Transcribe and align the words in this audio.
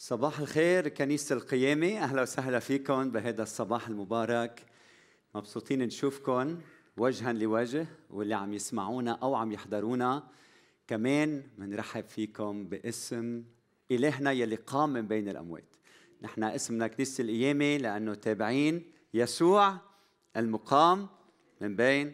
صباح 0.00 0.40
الخير 0.40 0.88
كنيسة 0.88 1.34
القيامة. 1.34 1.98
أهلا 1.98 2.22
وسهلا 2.22 2.58
فيكم 2.58 3.10
بهذا 3.10 3.42
الصباح 3.42 3.88
المبارك. 3.88 4.66
مبسوطين 5.34 5.82
نشوفكم 5.82 6.60
وجها 6.96 7.32
لوجه 7.32 7.86
واللي 8.10 8.34
عم 8.34 8.54
يسمعونا 8.54 9.12
أو 9.12 9.34
عم 9.34 9.52
يحضرونا 9.52 10.28
كمان 10.86 11.42
بنرحب 11.58 12.04
فيكم 12.04 12.64
باسم 12.64 13.44
إلهنا 13.90 14.32
يلي 14.32 14.56
قام 14.56 14.92
من 14.92 15.06
بين 15.06 15.28
الأموات. 15.28 15.76
نحن 16.22 16.44
اسمنا 16.44 16.86
كنيسة 16.86 17.22
القيامة 17.24 17.76
لأنه 17.76 18.14
تابعين 18.14 18.92
يسوع 19.14 19.76
المقام 20.36 21.08
من 21.60 21.76
بين 21.76 22.12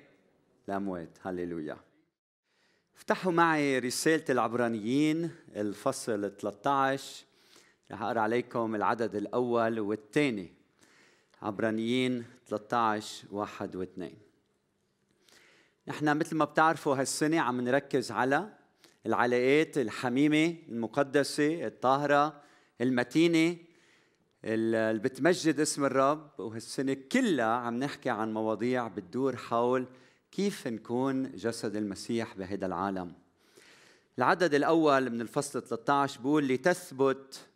الأموات. 0.68 1.18
هللويا. 1.22 1.76
افتحوا 2.96 3.32
معي 3.32 3.78
رسالة 3.78 4.24
العبرانيين 4.30 5.30
الفصل 5.56 6.36
13 6.36 7.24
رح 7.92 8.02
أقرأ 8.02 8.20
عليكم 8.20 8.74
العدد 8.74 9.14
الأول 9.14 9.80
والثاني 9.80 10.52
عبرانيين 11.42 12.24
13 12.46 13.26
واحد 13.30 13.76
واثنين. 13.76 14.16
نحن 15.88 16.16
مثل 16.16 16.36
ما 16.36 16.44
بتعرفوا 16.44 16.96
هالسنة 16.96 17.40
عم 17.40 17.60
نركز 17.60 18.10
على 18.10 18.48
العلاقات 19.06 19.78
الحميمة 19.78 20.56
المقدسة 20.68 21.66
الطاهرة 21.66 22.40
المتينة 22.80 23.56
اللي 24.44 24.98
بتمجد 24.98 25.60
اسم 25.60 25.84
الرب. 25.84 26.30
وهالسنة 26.38 26.96
كلها 27.12 27.46
عم 27.46 27.78
نحكي 27.78 28.10
عن 28.10 28.34
مواضيع 28.34 28.88
بتدور 28.88 29.36
حول 29.36 29.86
كيف 30.32 30.66
نكون 30.66 31.32
جسد 31.32 31.76
المسيح 31.76 32.34
بهذا 32.34 32.66
العالم. 32.66 33.12
العدد 34.18 34.54
الأول 34.54 35.10
من 35.10 35.20
الفصل 35.20 35.62
13 35.62 36.20
بيقول 36.20 36.48
لتثبت 36.48 37.46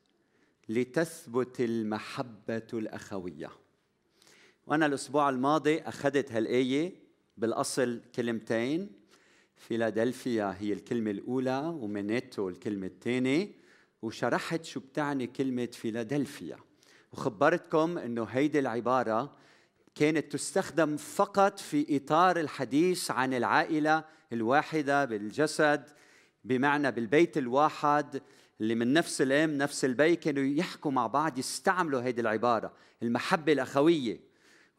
لتثبت 0.69 1.61
المحبة 1.61 2.67
الأخوية. 2.73 3.51
وأنا 4.67 4.87
الأسبوع 4.87 5.29
الماضي 5.29 5.81
أخذت 5.81 6.33
هالآية 6.33 6.93
بالأصل 7.37 8.01
كلمتين. 8.15 8.93
فيلادلفيا 9.57 10.57
هي 10.59 10.73
الكلمة 10.73 11.11
الأولى 11.11 11.59
ومينيتو 11.59 12.49
الكلمة 12.49 12.87
الثانية. 12.87 13.53
وشرحت 14.03 14.65
شو 14.65 14.81
بتعني 14.81 15.27
كلمة 15.27 15.69
فيلادلفيا. 15.73 16.59
وخبرتكم 17.13 17.99
أنه 17.99 18.25
هيدي 18.25 18.59
العبارة 18.59 19.37
كانت 19.95 20.33
تستخدم 20.33 20.97
فقط 20.97 21.59
في 21.59 21.97
إطار 21.97 22.41
الحديث 22.41 23.11
عن 23.11 23.35
العائلة 23.35 24.05
الواحدة 24.33 25.05
بالجسد 25.05 25.89
بمعنى 26.45 26.93
بالبيت 26.93 27.39
الواحد 27.39 28.23
اللي 28.61 28.75
من 28.75 28.93
نفس 28.93 29.23
الام 29.23 29.59
نفس 29.59 29.85
البي 29.85 30.17
كانوا 30.17 30.45
يحكوا 30.45 30.91
مع 30.91 31.07
بعض 31.07 31.39
يستعملوا 31.39 32.01
هذه 32.01 32.21
العبارة 32.21 32.73
المحبة 33.03 33.53
الأخوية. 33.53 34.21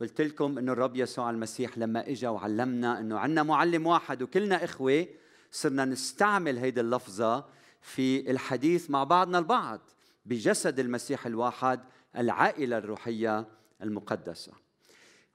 قلت 0.02 0.22
لكم 0.22 0.58
إنه 0.58 0.72
الرب 0.72 0.95
يسوع 0.95 1.30
المسيح 1.30 1.77
لما 1.77 2.09
اجى 2.09 2.27
وعلمنا 2.27 3.00
إنه 3.00 3.19
عندنا 3.19 3.44
معلم 3.44 3.88
واحد 3.88 4.22
وكلنا 4.22 4.63
إخوة 4.63 5.07
صرنا 5.52 5.85
نستعمل 5.85 6.57
هيدي 6.57 6.81
اللفظة 6.81 7.45
في 7.81 8.31
الحديث 8.31 8.89
مع 8.89 9.03
بعضنا 9.03 9.39
البعض 9.39 9.80
بجسد 10.25 10.80
المسيح 10.80 11.25
الواحد 11.25 11.80
العائلة 12.17 12.77
الروحية 12.77 13.47
المقدسة. 13.81 14.52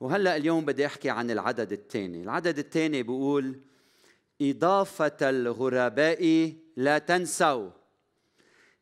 وهلأ 0.00 0.36
اليوم 0.36 0.64
بدي 0.64 0.86
أحكي 0.86 1.10
عن 1.10 1.30
العدد 1.30 1.72
الثاني. 1.72 2.22
العدد 2.22 2.58
الثاني 2.58 3.02
بيقول 3.02 3.60
إضافة 4.42 5.16
الغرباء 5.22 6.52
لا 6.76 6.98
تنسوا. 6.98 7.70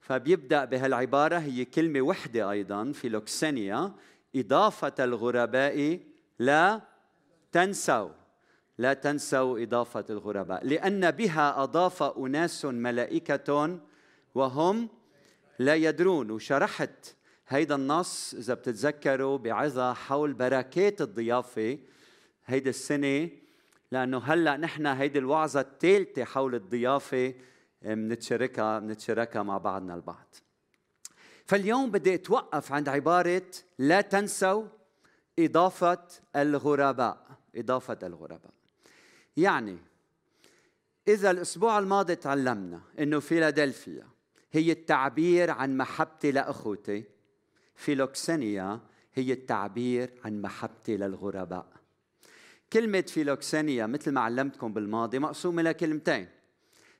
فبيبدأ 0.02 0.64
بهالعبارة 0.64 1.38
هي 1.38 1.64
كلمة 1.64 2.00
وحدة 2.00 2.50
أيضا 2.50 2.92
في 2.92 3.08
لوكسينيا 3.08 3.92
إضافة 4.36 4.94
الغرباء 5.04 6.00
لا 6.38 6.80
تنسوا 7.52 8.08
لا 8.78 8.92
تنسوا 8.92 9.62
إضافة 9.62 10.04
الغرباء 10.10 10.66
لأن 10.66 11.10
بها 11.10 11.62
أضاف 11.62 12.02
أناس 12.02 12.64
ملائكة 12.64 13.78
وهم 14.34 14.88
لا 15.58 15.74
يدرون. 15.74 16.30
وشرحت 16.30 17.14
هيدا 17.48 17.74
النص 17.74 18.34
إذا 18.34 18.54
بتتذكروا 18.54 19.38
بعظة 19.38 19.92
حول 19.92 20.32
بركات 20.32 21.00
الضيافة 21.00 21.78
هيدي 22.46 22.70
السنة 22.70 23.28
لأنه 23.92 24.18
هلأ 24.18 24.56
نحن 24.56 24.86
هيدي 24.86 25.18
الوعظة 25.18 25.60
الثالثة 25.60 26.24
حول 26.24 26.54
الضيافة 26.54 27.34
بنتشاركها 27.84 28.78
بنتشاركها 28.78 29.42
مع 29.42 29.58
بعضنا 29.58 29.94
البعض. 29.94 30.34
فاليوم 31.46 31.90
بدي 31.90 32.14
أتوقف 32.14 32.72
عند 32.72 32.88
عبارة 32.88 33.42
لا 33.78 34.00
تنسوا 34.00 34.64
إضافة 35.38 36.06
الغرباء. 36.36 37.26
إضافة 37.56 37.98
الغرباء. 38.02 38.52
يعني 39.36 39.78
إذا 41.08 41.30
الأسبوع 41.30 41.78
الماضي 41.78 42.16
تعلمنا 42.16 42.80
إنه 42.98 43.20
فيلادلفيا 43.20 44.06
هي 44.52 44.72
التعبير 44.72 45.50
عن 45.50 45.76
محبتي 45.76 46.32
لأخوتي 46.32 47.04
فيلوكسينيا 47.74 48.80
هي 49.14 49.32
التعبير 49.32 50.10
عن 50.24 50.42
محبتي 50.42 50.96
للغرباء. 50.96 51.66
كلمة 52.72 53.00
فيلوكسينيا 53.00 53.86
مثل 53.86 54.10
ما 54.12 54.20
علمتكم 54.20 54.72
بالماضي 54.72 55.18
مقسومة 55.18 55.62
لكلمتين. 55.62 56.28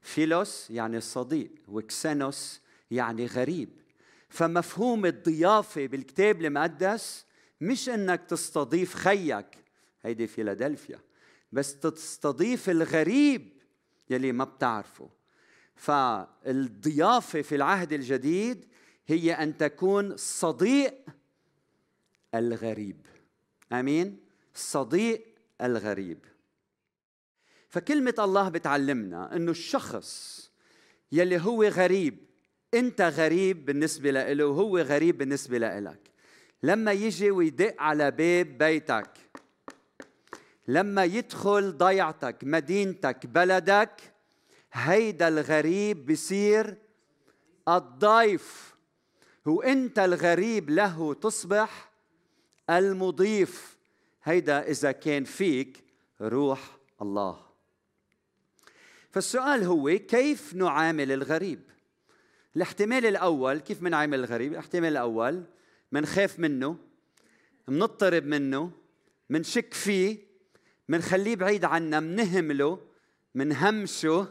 فيلوس 0.02 0.70
يعني 0.70 0.96
الصديق 0.96 1.50
وكسينوس 1.68 2.60
يعني 2.90 3.26
غريب. 3.26 3.68
فمفهوم 4.28 5.06
الضيافة 5.06 5.86
بالكتاب 5.86 6.42
المقدس 6.42 7.24
مش 7.60 7.88
إنك 7.88 8.24
تستضيف 8.24 8.94
خيك 8.94 9.46
هيدي 10.02 10.26
فيلادلفيا 10.26 11.00
بس 11.52 11.80
تستضيف 11.80 12.70
الغريب 12.70 13.52
يلي 14.10 14.32
ما 14.32 14.44
بتعرفه. 14.44 15.08
فالضيافة 15.74 17.42
في 17.42 17.54
العهد 17.54 17.92
الجديد 17.92 18.68
هي 19.06 19.32
أن 19.32 19.56
تكون 19.56 20.16
صديق 20.16 20.94
الغريب. 22.34 23.06
آمين؟ 23.72 24.20
صديق 24.54 25.24
الغريب. 25.60 26.18
فكلمة 27.72 28.14
الله 28.18 28.48
بتعلمنا 28.48 29.36
إنه 29.36 29.50
الشخص 29.50 30.40
يلي 31.12 31.40
هو 31.40 31.64
غريب 31.64 32.18
أنت 32.74 33.00
غريب 33.00 33.64
بالنسبة 33.64 34.10
له 34.10 34.44
وهو 34.44 34.78
غريب 34.78 35.18
بالنسبة 35.18 35.58
لك 35.58 36.10
لما 36.62 36.92
يجي 36.92 37.30
ويدق 37.30 37.74
على 37.78 38.10
باب 38.10 38.58
بيتك 38.58 39.10
لما 40.68 41.04
يدخل 41.04 41.76
ضيعتك 41.78 42.36
مدينتك 42.42 43.26
بلدك 43.26 44.12
هيدا 44.72 45.28
الغريب 45.28 46.12
بصير 46.12 46.76
الضيف. 47.68 48.74
وإنت 49.46 49.98
الغريب 49.98 50.70
له 50.70 51.14
تصبح 51.14 51.92
المضيف. 52.70 53.78
هيدا 54.24 54.70
إذا 54.70 54.92
كان 54.92 55.24
فيك 55.24 55.84
روح 56.20 56.76
الله. 57.02 57.51
فالسؤال 59.12 59.64
هو 59.64 59.98
كيف 60.08 60.54
نعامل 60.54 61.12
الغريب؟ 61.12 61.60
الاحتمال 62.56 63.06
الأول 63.06 63.58
كيف 63.58 63.80
بنعامل 63.80 64.18
الغريب؟ 64.18 64.52
الاحتمال 64.52 64.90
الأول 64.92 65.44
منخاف 65.92 66.38
منه 66.38 66.76
منضطرب 67.68 68.26
منه 68.26 68.70
منشك 69.30 69.74
فيه 69.74 70.18
منخليه 70.88 71.36
بعيد 71.36 71.64
عنا 71.64 72.00
منهمله 72.00 72.78
منهمشه 73.34 74.28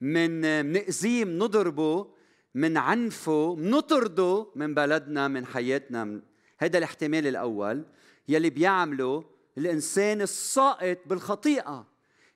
من 0.00 0.40
منأذيه 0.66 1.24
منضربه 1.24 2.06
منعنفه 2.54 3.54
منطرده 3.54 4.46
من 4.54 4.74
بلدنا 4.74 5.28
من 5.28 5.46
حياتنا. 5.46 6.20
هذا 6.58 6.78
الاحتمال 6.78 7.26
الأول 7.26 7.84
يلي 8.28 8.50
بيعمله 8.50 9.24
الإنسان 9.58 10.22
الساقط 10.22 10.98
بالخطيئة. 11.06 11.86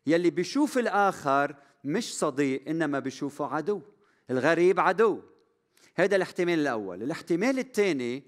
يلي 0.06 0.30
بيشوف 0.30 0.78
الآخر 0.78 1.56
مش 1.84 2.18
صديق 2.18 2.68
إنما 2.68 2.98
بيشوفه 2.98 3.46
عدو. 3.46 3.80
الغريب 4.30 4.80
عدو. 4.80 5.20
هذا 5.94 6.16
الاحتمال 6.16 6.58
الأول. 6.58 7.02
الاحتمال 7.02 7.58
الثاني 7.58 8.22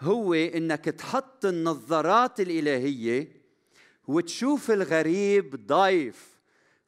هو 0.00 0.34
إنك 0.34 0.84
تحط 0.84 1.44
النظارات 1.44 2.40
الإلهية 2.40 3.40
وتشوف 4.08 4.70
الغريب 4.70 5.66
ضيف 5.66 6.38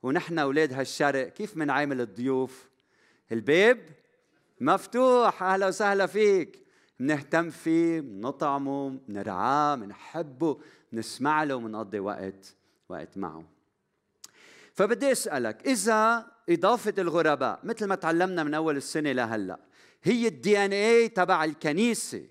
ونحن 0.02 0.38
أولاد 0.38 0.72
هالشرق 0.72 1.28
كيف 1.28 1.56
منعامل 1.56 2.00
الضيوف؟ 2.00 2.68
الباب 3.32 3.78
مفتوح. 4.60 5.42
أهلا 5.42 5.66
وسهلا 5.68 6.06
فيك. 6.06 6.62
بنهتم 7.00 7.50
فيه 7.50 8.00
بنطعمه 8.00 8.90
بنرعاه 9.08 9.74
بنحبه 9.74 10.58
بنسمع 10.92 11.44
له 11.44 11.56
بنقضي 11.56 11.98
وقت 11.98 12.56
وقت 12.88 13.18
معه. 13.18 13.51
فبدي 14.74 15.12
أسألك 15.12 15.66
إذا 15.66 16.26
إضافة 16.48 16.94
الغرباء 16.98 17.60
مثل 17.64 17.86
ما 17.86 17.94
تعلمنا 17.94 18.44
من 18.44 18.54
أول 18.54 18.76
السنة 18.76 19.12
لهلا 19.12 19.58
هي 20.02 20.28
الدي 20.28 20.64
ان 20.64 20.72
اي 20.72 21.08
تبع 21.08 21.44
الكنيسة 21.44 22.22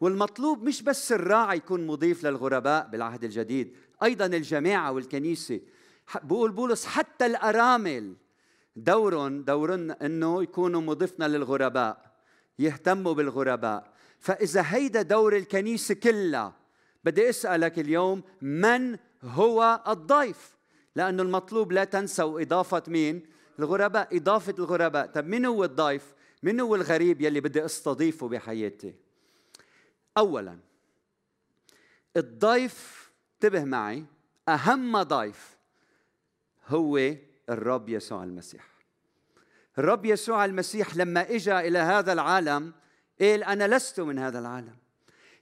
والمطلوب 0.00 0.62
مش 0.62 0.82
بس 0.82 1.12
الراعي 1.12 1.56
يكون 1.56 1.86
مضيف 1.86 2.24
للغرباء 2.24 2.88
بالعهد 2.88 3.24
الجديد 3.24 3.76
أيضا 4.02 4.26
الجماعة 4.26 4.92
والكنيسة. 4.92 5.60
بقول 6.22 6.52
بولس 6.52 6.86
حتى 6.86 7.26
الأرامل 7.26 8.14
دورهم 8.76 9.42
دورن 9.42 9.90
إنه 9.90 10.42
يكونوا 10.42 10.80
مضيفنا 10.80 11.28
للغرباء 11.28 12.12
يهتموا 12.58 13.12
بالغرباء. 13.12 13.92
فإذا 14.18 14.64
هيدا 14.66 15.02
دور 15.02 15.36
الكنيسة 15.36 15.94
كلها 15.94 16.54
بدي 17.04 17.28
أسألك 17.28 17.78
اليوم 17.78 18.22
من 18.42 18.96
هو 19.22 19.82
الضيف؟ 19.88 20.55
لأنه 20.96 21.22
المطلوب 21.22 21.72
لا 21.72 21.84
تنسوا 21.84 22.40
إضافة 22.40 22.82
مين؟ 22.88 23.26
الغرباء 23.58 24.16
إضافة 24.16 24.54
الغرباء. 24.58 25.06
طب 25.06 25.26
مين 25.26 25.44
هو 25.44 25.64
الضيف؟ 25.64 26.14
من 26.42 26.60
هو 26.60 26.74
الغريب 26.74 27.20
يلي 27.20 27.40
بدي 27.40 27.64
أستضيفه 27.64 28.28
بحياتي؟ 28.28 28.94
اولا 30.18 30.58
الضيف 32.16 33.10
انتبه 33.34 33.64
معي 33.64 34.04
أهم 34.48 35.02
ضيف 35.02 35.56
هو 36.66 37.14
الرب 37.48 37.88
يسوع 37.88 38.24
المسيح. 38.24 38.66
الرب 39.78 40.04
يسوع 40.04 40.44
المسيح 40.44 40.96
لما 40.96 41.30
اجى 41.30 41.58
إلى 41.58 41.78
هذا 41.78 42.12
العالم 42.12 42.72
قال 43.20 43.44
أنا 43.44 43.76
لست 43.76 44.00
من 44.00 44.18
هذا 44.18 44.38
العالم. 44.38 44.76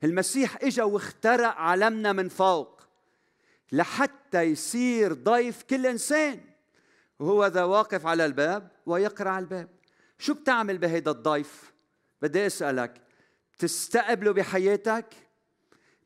المسيح 0.05 0.65
اجى 0.65 0.83
واخترع 0.83 1.49
عالمنا 1.49 2.12
من 2.12 2.29
فوق 2.29 2.81
لحتى 3.73 4.24
يصير 4.43 5.13
ضيف 5.13 5.63
كل 5.63 5.87
إنسان. 5.87 6.41
وهو 7.19 7.47
ذا 7.47 7.65
واقف 7.65 8.07
على 8.07 8.27
الباب 8.27 8.71
ويقرع 8.87 9.39
الباب. 9.39 9.69
شو 10.19 10.35
بتعمل 10.35 10.79
بهيدا 10.79 11.11
الضيف؟ 11.11 11.73
بدي 12.23 12.47
أسألك 12.47 13.01
بتستقبله 13.55 14.33
بحياتك؟ 14.33 15.15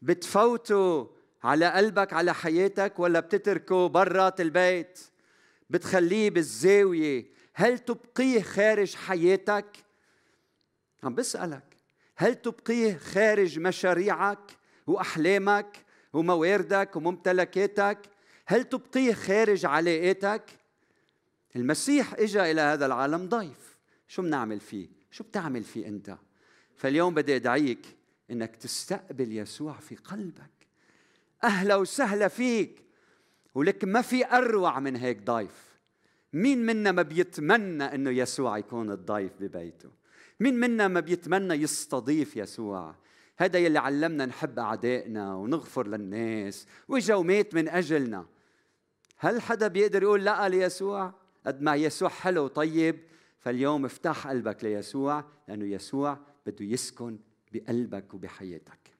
بتفوته 0.03 1.11
على 1.43 1.67
قلبك 1.73 2.13
على 2.13 2.35
حياتك 2.35 2.99
ولا 2.99 3.21
بتتركه 3.21 3.87
برات 3.87 4.41
البيت؟ 4.41 4.99
بتخليه 5.71 6.31
بالزاوية. 6.31 7.27
هل 7.55 7.79
تبقيه 7.79 8.43
خارج 8.43 8.95
حياتك؟ 8.95 9.77
عم 11.03 11.15
بسألك 11.15 11.77
هل 12.17 12.35
تبقيه 12.35 12.99
خارج 12.99 13.59
مشاريعك 13.59 14.57
وأحلامك 14.87 15.85
ومواردك 16.13 16.97
وممتلكاتك 16.97 17.99
هل 18.51 18.65
تبقيه 18.65 19.13
خارج 19.13 19.67
علاقاتك؟ 19.67 20.43
المسيح 21.57 22.15
اجى 22.15 22.51
إلى 22.51 22.61
هذا 22.61 22.87
العالم 22.87 23.29
ضيف. 23.29 23.79
شو 24.09 24.23
بنعمل 24.23 24.61
فيه؟ 24.61 24.89
شو 25.11 25.25
بتعمل 25.25 25.65
فيه 25.65 25.87
أنت؟ 25.87 26.17
فاليوم 26.75 27.15
بدي 27.15 27.37
أدعيك 27.37 27.87
إنك 28.31 28.57
تستقبل 28.57 29.37
يسوع 29.37 29.73
في 29.73 29.97
قلبك. 29.97 30.51
أهلا 31.45 31.77
وسهلا 31.77 32.29
فيك. 32.29 32.83
ولك 33.55 33.85
ما 33.85 34.03
في 34.03 34.27
أروع 34.27 34.81
من 34.81 34.97
هيك 34.97 35.23
ضيف. 35.23 35.79
مين 36.33 36.67
منا 36.67 36.93
ما 36.93 37.03
بيتمنى 37.03 37.85
إنه 37.85 38.11
يسوع 38.11 38.59
يكون 38.59 38.91
الضيف 38.91 39.33
ببيته؟ 39.41 39.91
مين 40.41 40.61
منا 40.61 40.89
ما 40.89 41.01
بيتمنى 41.01 41.55
يستضيف 41.55 42.37
يسوع؟ 42.37 42.95
هذا 43.37 43.59
يلي 43.59 43.79
علمنا 43.79 44.27
نحب 44.27 44.59
أعدائنا 44.59 45.35
ونغفر 45.35 45.87
للناس. 45.87 46.67
وإجا 46.89 47.15
ومات 47.15 47.55
من 47.55 47.69
أجلنا. 47.69 48.27
هل 49.19 49.43
حدا 49.43 49.69
بيقدر 49.69 50.03
يقول 50.03 50.25
لا 50.25 50.49
ليسوع؟ 50.49 51.15
قد 51.47 51.63
ما 51.63 51.75
يسوع 51.75 52.09
حلو 52.09 52.45
وطيب 52.45 53.01
فاليوم 53.39 53.85
افتح 53.85 54.27
قلبك 54.27 54.65
ليسوع 54.65 55.25
لأنه 55.49 55.65
يسوع 55.65 56.19
بده 56.47 56.65
يسكن 56.65 57.19
بقلبك 57.53 58.15
وبحياتك. 58.15 58.91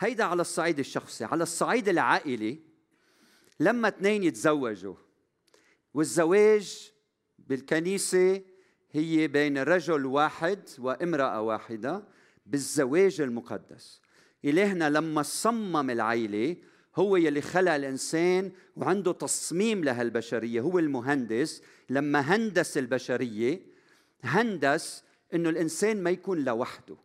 هيدا 0.00 0.24
على 0.24 0.40
الصعيد 0.40 0.78
الشخصي. 0.78 1.24
على 1.24 1.42
الصعيد 1.42 1.88
العائلي 1.88 2.58
لما 3.60 3.88
اثنين 3.88 4.22
يتزوجوا 4.22 4.94
والزواج 5.94 6.92
بالكنيسة 7.38 8.42
هي 8.90 9.28
بين 9.28 9.58
رجل 9.58 10.06
واحد 10.06 10.68
وامرأة 10.78 11.40
واحدة 11.40 12.04
بالزواج 12.46 13.20
المقدس. 13.20 14.00
إلهنا 14.44 14.90
لما 14.90 15.22
صمم 15.22 15.90
العيلة 15.90 16.56
هو 16.96 17.16
يلي 17.16 17.40
خلق 17.40 17.72
الإنسان 17.72 18.52
وعنده 18.76 19.12
تصميم 19.12 19.84
لهالبشرية. 19.84 20.60
هو 20.60 20.78
المهندس. 20.78 21.62
لما 21.90 22.20
هندس 22.20 22.78
البشرية 22.78 23.60
هندس 24.22 25.04
إنه 25.34 25.48
الإنسان 25.48 26.02
ما 26.02 26.10
يكون 26.10 26.44
لوحده. 26.44 26.96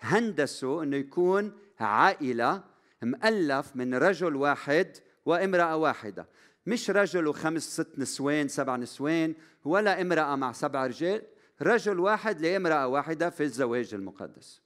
هندسه 0.00 0.82
إنه 0.82 0.96
يكون 0.96 1.52
عائلة 1.80 2.62
مؤلف 3.02 3.76
من 3.76 3.94
رجل 3.94 4.36
واحد 4.36 4.96
وامرأة 5.26 5.76
واحدة. 5.76 6.26
مش 6.66 6.90
رجل 6.90 7.26
وخمس 7.26 7.62
ست 7.62 7.98
نسوان 7.98 8.48
سبع 8.48 8.76
نسوان 8.76 9.34
ولا 9.64 10.00
امرأة 10.00 10.36
مع 10.36 10.52
سبع 10.52 10.86
رجال. 10.86 11.22
رجل 11.62 12.00
واحد 12.00 12.40
لامرأة 12.40 12.86
واحدة 12.86 13.30
في 13.30 13.42
الزواج 13.42 13.94
المقدس. 13.94 14.60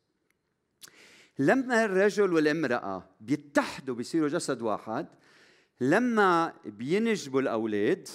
لما 1.39 1.85
الرجل 1.85 2.33
والامرأة 2.33 3.09
بيتحدوا 3.21 3.95
بيصيروا 3.95 4.29
جسد 4.29 4.63
واحد 4.63 5.07
لما 5.81 6.53
بينجبوا 6.65 7.41
الأولاد 7.41 8.09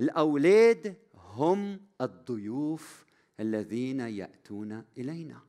الأولاد 0.00 0.96
هم 1.14 1.80
الضيوف 2.00 3.04
الذين 3.40 4.00
يأتون 4.00 4.84
إلينا. 4.98 5.40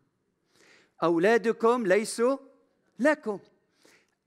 أولادكم 1.04 1.88
ليسوا 1.88 2.38
لكم. 3.00 3.40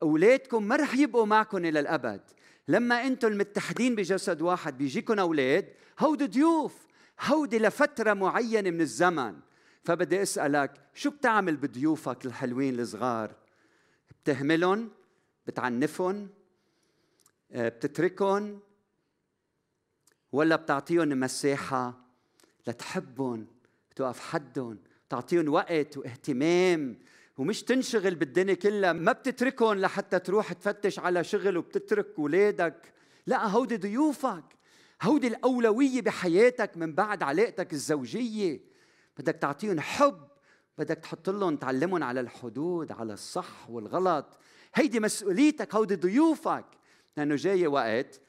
أولادكم 0.03 0.63
ما 0.63 0.77
رح 0.77 0.95
يبقوا 0.95 1.27
معكم 1.27 1.65
إلى 1.65 1.81
الأبد. 1.81 2.21
لما 2.69 3.07
أنتم 3.07 3.29
المتحدين 3.29 3.95
بجسد 3.95 4.43
واحد 4.43 4.79
بيجيكم 4.79 5.19
أولاد 5.19 5.69
هودي 5.99 6.27
ضيوف 6.27 6.87
هودي 7.21 7.59
لفترة 7.59 8.15
معينة 8.15 8.71
من 8.71 8.81
الزمن. 8.81 9.35
فبدي 9.87 10.23
أسألك 10.23 10.73
شو 10.95 11.11
بتعمل 11.11 11.57
بضيوفك 11.57 12.27
الحلوين 12.27 12.81
الصغار؟ 12.81 13.35
بتهملهم؟ 14.11 14.91
بتعنفهم؟ 15.47 16.29
آه، 17.53 17.69
بتتركهم؟ 17.69 18.61
ولا 20.33 20.57
بتعطيهم 20.57 21.09
مساحة 21.09 21.95
لتحبهم 22.67 23.47
توقف 23.97 24.21
حدهم 24.21 24.79
تعطيهم 25.09 25.49
وقت 25.49 25.97
واهتمام؟ 25.97 26.99
ومش 27.39 27.63
تنشغل 27.63 28.15
بالدنيا 28.15 28.55
كلها 28.55 28.93
ما 28.93 29.13
بتتركهم 29.13 29.79
لحتى 29.79 30.19
تروح 30.19 30.53
تفتش 30.53 30.99
على 30.99 31.25
شغل 31.25 31.57
وبتترك 31.57 32.07
اولادك 32.19 32.93
لا 33.27 33.47
هودي 33.47 33.77
ضيوفك 33.77 34.45
هودي 35.03 35.27
الأولوية 35.27 36.03
بحياتك 36.03 36.77
من 36.77 36.95
بعد 36.95 37.23
علاقتك 37.23 37.73
الزوجية. 37.73 38.76
بدك 39.19 39.37
تعطيهم 39.37 39.81
حب 39.81 40.29
بدك 40.79 40.99
تحط 40.99 41.31
لهم 41.31 41.57
تعلمهم 41.57 42.03
على 42.03 42.21
الحدود 42.21 42.93
على 42.93 43.13
الصح 43.13 43.71
والغلط. 43.71 44.27
هيدي 44.75 45.01
مسؤوليتك 45.01 45.75
هودي 45.75 45.95
ضيوفك. 45.95 46.65
لأنه 47.17 47.37
جاي 47.37 47.67
وقت 47.67 48.21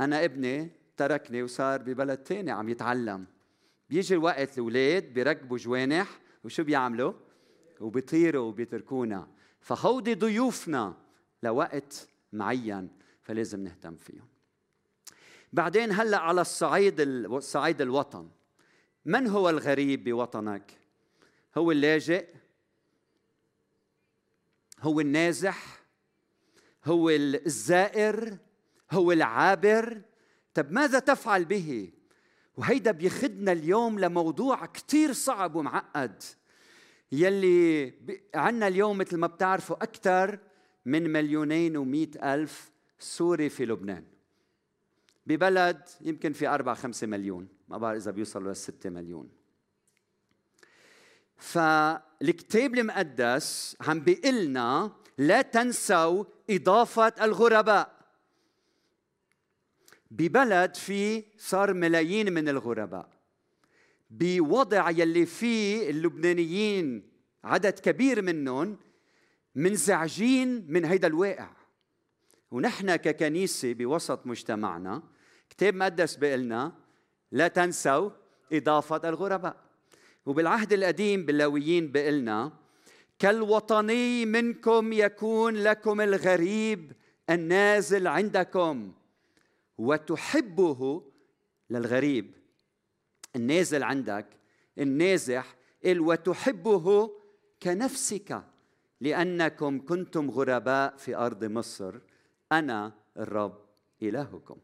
أنا 0.00 0.24
ابني 0.24 0.70
تركني 0.96 1.42
وصار 1.42 1.82
ببلد 1.82 2.18
تاني 2.18 2.50
عم 2.50 2.68
يتعلم. 2.68 3.26
بيجي 3.90 4.14
الوقت 4.14 4.54
الأولاد 4.54 5.14
بيركبوا 5.14 5.58
جوانح 5.58 6.20
وشو 6.44 6.64
بيعملوا؟ 6.64 7.12
وبيطيروا 7.80 8.48
وبيتركونا. 8.48 9.28
فهودي 9.60 10.14
ضيوفنا 10.14 10.94
لوقت 11.42 12.08
معين 12.32 12.88
فلازم 13.22 13.64
نهتم 13.64 13.96
فيهم. 13.96 14.28
بعدين 15.52 15.92
هلأ 15.92 16.18
على 16.18 16.40
الصعيد 16.40 17.28
صعيد 17.38 17.80
الوطن. 17.80 18.28
من 19.04 19.26
هو 19.26 19.50
الغريب 19.50 20.04
بوطنك؟ 20.04 20.78
هو 21.56 21.72
اللاجئ؟ 21.72 22.26
هو 24.80 25.00
النازح؟ 25.00 25.80
هو 26.84 27.10
الزائر؟ 27.10 28.38
هو 28.90 29.12
العابر؟ 29.12 30.02
طب 30.54 30.72
ماذا 30.72 30.98
تفعل 30.98 31.44
به؟ 31.44 31.92
وهيدا 32.56 32.90
بيخدنا 32.90 33.52
اليوم 33.52 33.98
لموضوع 33.98 34.66
كتير 34.66 35.12
صعب 35.12 35.54
ومعقد. 35.54 36.22
يلي 37.12 37.94
عنا 38.34 38.68
اليوم 38.68 38.98
مثل 38.98 39.16
ما 39.16 39.26
بتعرفوا 39.26 39.82
أكثر 39.82 40.38
من 40.86 41.12
مليونين 41.12 41.76
ومئة 41.76 42.34
ألف 42.34 42.70
سوري 42.98 43.48
في 43.48 43.66
لبنان. 43.66 44.04
ببلد 45.26 45.88
يمكن 46.00 46.32
في 46.32 46.48
أربعة 46.48 46.74
خمسة 46.74 47.06
مليون. 47.06 47.53
ما 47.68 47.78
بعرف 47.78 48.02
إذا 48.02 48.10
بيوصلوا 48.10 48.48
للستة 48.48 48.90
مليون. 48.90 49.28
فالكتاب 51.36 52.74
المقدس 52.74 53.76
عم 53.80 54.00
بيقلنا 54.00 54.92
لا 55.18 55.42
تنسوا 55.42 56.24
إضافة 56.50 57.12
الغرباء. 57.20 57.94
ببلد 60.10 60.74
في 60.74 61.24
صار 61.38 61.74
ملايين 61.74 62.32
من 62.32 62.48
الغرباء. 62.48 63.08
بوضع 64.10 64.90
يلي 64.90 65.26
فيه 65.26 65.90
اللبنانيين 65.90 67.10
عدد 67.44 67.78
كبير 67.78 68.22
منهم 68.22 68.76
منزعجين 69.54 70.66
من 70.68 70.84
هيدا 70.84 71.08
الواقع. 71.08 71.50
ونحن 72.50 72.96
ككنيسة 72.96 73.72
بوسط 73.72 74.26
مجتمعنا 74.26 75.02
كتاب 75.50 75.74
مقدس 75.74 76.16
بيقلنا 76.16 76.83
لا 77.34 77.48
تنسوا 77.48 78.10
إضافة 78.52 79.08
الغرباء. 79.08 79.56
وبالعهد 80.26 80.72
القديم 80.72 81.26
باللاويين 81.26 81.92
بيقلنا 81.92 82.52
كالوطني 83.18 84.26
منكم 84.26 84.92
يكون 84.92 85.54
لكم 85.54 86.00
الغريب 86.00 86.92
النازل 87.30 88.06
عندكم 88.06 88.92
وتحبه 89.78 91.02
للغريب 91.70 92.34
النازل 93.36 93.82
عندك 93.82 94.26
النازح 94.78 95.56
وتحبه 95.86 97.10
كنفسك 97.62 98.42
لأنكم 99.00 99.86
كنتم 99.86 100.30
غرباء 100.30 100.96
في 100.96 101.16
أرض 101.16 101.44
مصر. 101.44 101.94
أنا 102.52 102.92
الرب 103.16 103.58
إلهكم. 104.02 104.56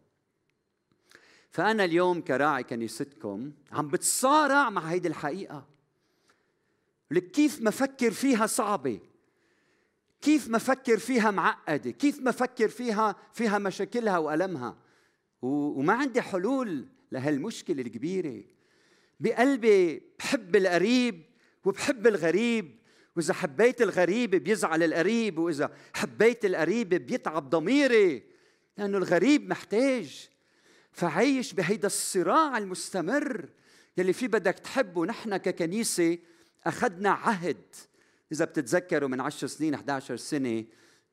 فأنا 1.50 1.84
اليوم 1.84 2.20
كراعي 2.20 2.62
كنيستكم 2.62 3.52
عم 3.72 3.88
بتصارع 3.88 4.70
مع 4.70 4.82
هيدي 4.82 5.08
الحقيقة. 5.08 5.66
لك 7.10 7.30
كيف 7.30 7.60
ما 7.60 7.70
فكر 7.70 8.10
فيها 8.10 8.46
صعبة. 8.46 9.00
كيف 10.22 10.48
ما 10.48 10.58
فكر 10.58 10.98
فيها 10.98 11.30
معقدة. 11.30 11.90
كيف 11.90 12.20
ما 12.20 12.30
فكر 12.30 12.68
فيها 12.68 13.16
فيها 13.32 13.58
مشاكلها 13.58 14.18
وألمها. 14.18 14.76
وما 15.42 15.92
عندي 15.92 16.22
حلول 16.22 16.86
لهالمشكلة 17.12 17.82
الكبيرة. 17.82 18.42
بقلبي 19.20 20.02
بحب 20.18 20.56
القريب 20.56 21.24
وبحب 21.64 22.06
الغريب. 22.06 22.80
وإذا 23.16 23.34
حبيت 23.34 23.82
الغريب 23.82 24.30
بيزعل 24.30 24.82
القريب 24.82 25.38
وإذا 25.38 25.76
حبيت 25.94 26.44
القريب 26.44 26.88
بيتعب 26.88 27.50
ضميري. 27.50 28.22
لأنه 28.78 28.98
الغريب 28.98 29.48
محتاج 29.48 30.30
فعيش 30.92 31.52
بهيدا 31.52 31.86
الصراع 31.86 32.58
المستمر 32.58 33.48
يلي 33.96 34.12
فيه 34.12 34.28
بدك 34.28 34.58
تحبه. 34.58 35.06
نحن 35.06 35.36
ككنيسة 35.36 36.18
أخذنا 36.66 37.10
عهد. 37.10 37.74
إذا 38.32 38.44
بتتذكروا 38.44 39.08
من 39.08 39.20
عشر 39.20 39.46
سنين 39.46 39.74
11 39.74 40.16
سنة 40.16 40.64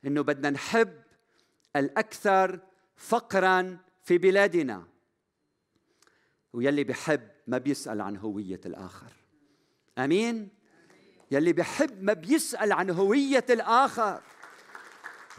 إنه 0.05 0.22
بدنا 0.22 0.50
نحب 0.50 1.01
الأكثر 1.75 2.60
فقرا 2.96 3.77
في 4.03 4.17
بلادنا. 4.17 4.88
ويلي 6.53 6.84
بحب 6.84 7.29
ما 7.48 7.57
بيسأل 7.57 8.01
عن 8.01 8.17
هوية 8.17 8.62
الآخر. 8.65 9.13
أمين؟ 9.98 10.50
يلي 11.31 11.53
بحب 11.53 12.03
ما 12.03 12.13
بيسأل 12.13 12.72
عن 12.72 12.89
هوية 12.89 13.46
الآخر. 13.50 14.22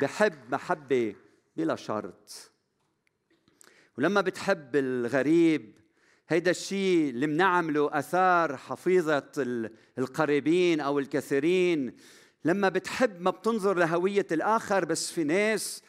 بحب 0.00 0.52
محبة 0.52 1.14
بلا 1.57 1.76
شرط. 1.76 2.52
ولما 3.99 4.21
بتحب 4.21 4.76
الغريب 4.76 5.78
هيدا 6.28 6.50
الشيء 6.50 7.11
اللي 7.11 7.26
بنعمله 7.26 7.99
آثار 7.99 8.57
حفيظة 8.57 9.33
القريبين 9.99 10.81
أو 10.81 10.99
الكثيرين. 10.99 11.97
لما 12.45 12.69
بتحب 12.69 13.21
ما 13.21 13.31
بتنظر 13.31 13.78
لهوية 13.78 14.26
الآخر 14.33 14.85
بس 14.85 15.12
في 15.12 15.25
ناس 15.25 15.83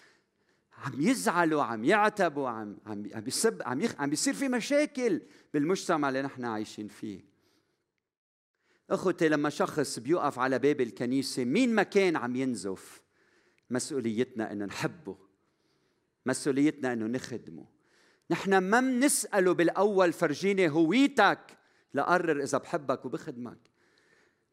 عم 0.74 1.02
يزعلوا 1.02 1.64
عم 1.64 1.86
يعتبوا 1.86 2.50
عم 2.50 2.78
عم 2.86 3.10
عم 3.14 3.22
بيسب 3.22 3.62
عم 3.66 3.82
يخ 3.82 3.96
عم 4.00 4.10
بيصير 4.10 4.34
في 4.34 4.48
مشاكل 4.48 5.22
بالمجتمع 5.54 6.10
اللي 6.10 6.22
نحن 6.22 6.46
عايشين 6.46 6.88
فيه. 6.88 7.26
أخوتي 8.90 9.30
لما 9.30 9.50
شخص 9.50 10.00
بيوقف 10.00 10.40
على 10.40 10.60
باب 10.60 10.82
الكنيسة 10.82 11.44
مين 11.46 11.76
ما 11.76 11.84
كان 11.84 12.16
عم 12.16 12.36
ينزف؟ 12.36 13.02
مسؤوليتنا 13.70 14.52
إنه 14.52 14.66
نحبه. 14.66 15.18
مسؤوليتنا 16.26 16.94
إنه 16.94 17.06
نخدمه. 17.06 17.79
نحن 18.30 18.58
ما 18.58 18.80
بنساله 18.80 19.54
بالأول 19.54 20.14
فرجيني 20.14 20.70
هويتك. 20.70 21.58
لقرر 21.94 22.44
إذا 22.44 22.58
بحبك 22.58 23.06
وبخدمك. 23.06 23.58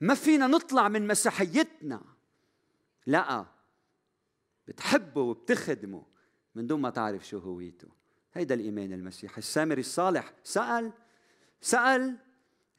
ما 0.00 0.14
فينا 0.14 0.46
نطلع 0.46 0.88
من 0.88 1.06
مسيحيتنا. 1.06 2.02
لا 3.06 3.46
بتحبه 4.68 5.20
وبتخدمه 5.20 6.06
من 6.54 6.66
دون 6.66 6.80
ما 6.80 6.90
تعرف 6.90 7.28
شو 7.28 7.38
هويته. 7.38 7.88
هيدا 8.34 8.54
الايمان 8.54 8.92
المسيحي. 8.92 9.38
السامري 9.38 9.80
الصالح 9.80 10.32
سأل 10.44 10.92
سأل 11.60 12.16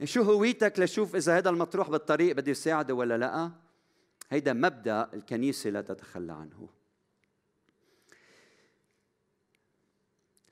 شو 0.03 0.21
هويتك 0.21 0.79
لشوف 0.79 1.15
إذا 1.15 1.37
هذا 1.37 1.49
المطروح 1.49 1.89
بالطريق 1.89 2.35
بدي 2.35 2.51
يساعده 2.51 2.93
ولا 2.93 3.17
لا؟ 3.17 3.51
هيدا 4.29 4.53
مبدأ 4.53 5.09
الكنيسة 5.13 5.69
لا 5.69 5.81
تتخلى 5.81 6.33
عنه. 6.33 6.69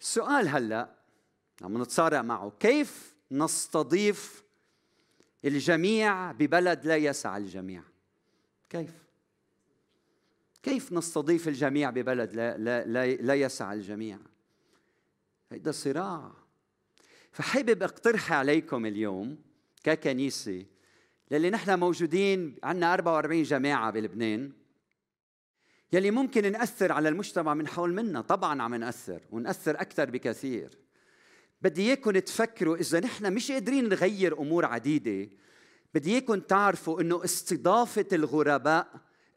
السؤال 0.06 0.48
هلا 0.48 0.90
عم 1.62 1.82
نتصارع 1.82 2.22
معه. 2.22 2.52
كيف 2.60 3.16
نستضيف 3.32 4.44
الجميع 5.46 6.32
ببلد 6.32 6.86
لا 6.86 6.96
يسع 6.96 7.38
الجميع؟ 7.38 7.84
كيف؟ 8.70 8.94
كيف 10.64 10.94
نستضيف 10.94 11.48
الجميع 11.48 11.90
ببلد 11.90 12.34
لا, 12.34 12.58
لا, 12.58 12.86
لا, 12.86 13.16
لا 13.16 13.36
يسع 13.36 13.74
الجميع؟ 13.74 14.18
هيدا 15.52 15.72
صراع. 15.72 16.32
فحابب 17.32 17.84
اقترح 17.84 18.34
عليكم 18.34 18.86
اليوم 18.86 19.38
ككنيسة 19.84 20.66
للي 21.32 21.50
نحن 21.50 21.80
موجودين 21.80 22.56
عندنا 22.64 22.94
44 22.94 23.44
جماعة 23.44 23.92
بلبنان. 23.92 24.52
يلي 25.94 26.12
ممكن 26.12 26.52
نأثر 26.52 26.92
على 26.92 27.10
المجتمع 27.10 27.54
من 27.54 27.68
حول 27.68 27.94
منا 27.94 28.22
طبعا 28.22 28.62
عم 28.62 28.76
نأثر 28.76 29.22
ونأثر 29.32 29.82
أكثر 29.82 30.10
بكثير. 30.10 30.78
بدي 31.62 31.82
إياكم 31.82 32.20
تفكروا 32.20 32.76
إذا 32.76 33.00
نحن 33.00 33.34
مش 33.34 33.52
قادرين 33.52 33.90
نغير 33.90 34.40
أمور 34.40 34.66
عديدة 34.66 35.30
بدي 35.94 36.12
إياكم 36.12 36.40
تعرفوا 36.40 37.02
إنه 37.02 37.24
استضافة 37.24 38.06
الغرباء 38.14 38.88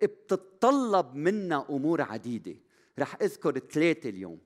بتتطلب 0.02 1.14
منا 1.14 1.67
أمور 1.71 2.02
عديدة. 2.02 2.55
رح 2.99 3.17
أذكر 3.23 3.59
ثلاثة 3.59 4.09
اليوم. 4.09 4.38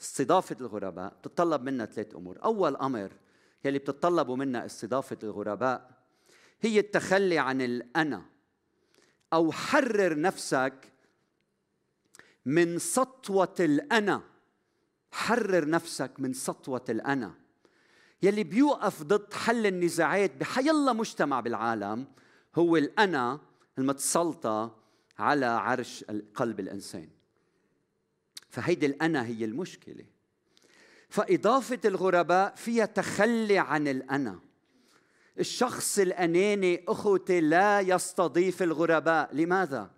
استضافة 0.00 0.56
الغرباء 0.60 1.14
بتتطلب 1.18 1.62
منا 1.62 1.86
ثلاث 1.86 2.14
أمور. 2.14 2.38
أول 2.44 2.76
أمر 2.76 3.12
يلي 3.64 3.78
بتتطلبوا 3.78 4.36
منا 4.36 4.66
استضافة 4.66 5.18
الغرباء 5.22 5.90
هي 6.60 6.78
التخلي 6.78 7.38
عن 7.38 7.62
الأنا 7.62 8.22
أو 9.32 9.52
حرر 9.52 10.20
نفسك 10.20 10.92
من 12.46 12.78
سطوة 12.78 13.54
الأنا. 13.60 14.22
حرر 15.10 15.68
نفسك 15.68 16.12
من 16.18 16.32
سطوة 16.32 16.84
الأنا. 16.88 17.34
يلي 18.22 18.44
بيوقف 18.44 19.02
ضد 19.02 19.34
حل 19.34 19.66
النزاعات 19.66 20.36
بحيالله 20.36 20.92
مجتمع 20.92 21.40
بالعالم 21.40 22.06
هو 22.54 22.76
الأنا 22.76 23.40
المتسلطة 23.78 24.76
على 25.18 25.46
عرش 25.46 26.04
قلب 26.34 26.60
الإنسان. 26.60 27.08
فهيدي 28.50 28.86
الأنا 28.86 29.26
هي 29.26 29.44
المشكلة. 29.44 30.04
فإضافة 31.08 31.80
الغرباء 31.84 32.54
فيها 32.54 32.86
تخلي 32.86 33.58
عن 33.58 33.88
الأنا. 33.88 34.40
الشخص 35.38 35.98
الأناني 35.98 36.84
أخوتي 36.88 37.40
لا 37.40 37.80
يستضيف 37.80 38.62
الغرباء. 38.62 39.34
لماذا؟ 39.34 39.90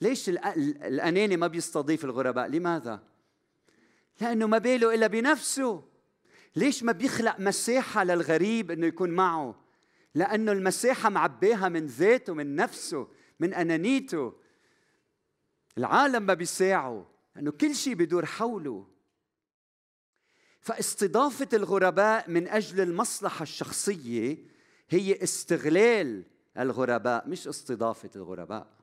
ليش 0.00 0.28
الأناني 0.28 1.36
ما 1.36 1.46
بيستضيف 1.46 2.04
الغرباء؟ 2.04 2.48
لماذا؟ 2.48 3.02
لأنه 4.20 4.46
ما 4.46 4.58
باله 4.58 4.94
إلا 4.94 5.06
بنفسه. 5.06 5.84
ليش 6.56 6.82
ما 6.82 6.92
بيخلق 6.92 7.40
مساحة 7.40 8.04
للغريب 8.04 8.70
أنه 8.70 8.86
يكون 8.86 9.10
معه؟ 9.10 9.64
لأنه 10.14 10.52
المساحة 10.52 11.08
معباها 11.08 11.68
من 11.68 11.86
ذاته 11.86 12.34
من 12.34 12.56
نفسه 12.56 13.08
من 13.40 13.54
أنانيته. 13.54 14.32
العالم 15.78 16.22
ما 16.22 16.34
بيساعه 16.34 17.10
لأنه 17.36 17.50
كل 17.50 17.74
شيء 17.74 17.94
بدور 17.94 18.26
حوله. 18.26 18.86
فاستضافة 20.60 21.48
الغرباء 21.52 22.30
من 22.30 22.48
أجل 22.48 22.80
المصلحة 22.80 23.42
الشخصية 23.42 24.38
هي 24.90 25.22
استغلال 25.22 26.24
الغرباء 26.58 27.28
مش 27.28 27.48
استضافة 27.48 28.10
الغرباء. 28.16 28.79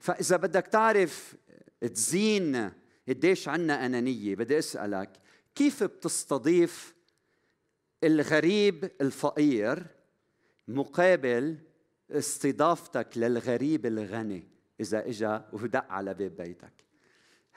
فإذا 0.00 0.36
بدك 0.36 0.66
تعرف 0.66 1.36
تزين 1.80 2.72
قديش 3.08 3.48
عنا 3.48 3.86
أنانية 3.86 4.34
بدي 4.34 4.58
أسألك 4.58 5.10
كيف 5.54 5.82
بتستضيف 5.82 6.94
الغريب 8.04 8.90
الفقير 9.00 9.86
مقابل 10.68 11.58
استضافتك 12.10 13.08
للغريب 13.16 13.86
الغني؟ 13.86 14.48
إذا 14.80 15.08
إجا 15.08 15.48
ودق 15.52 15.92
على 15.92 16.14
باب 16.14 16.36
بيتك. 16.36 16.72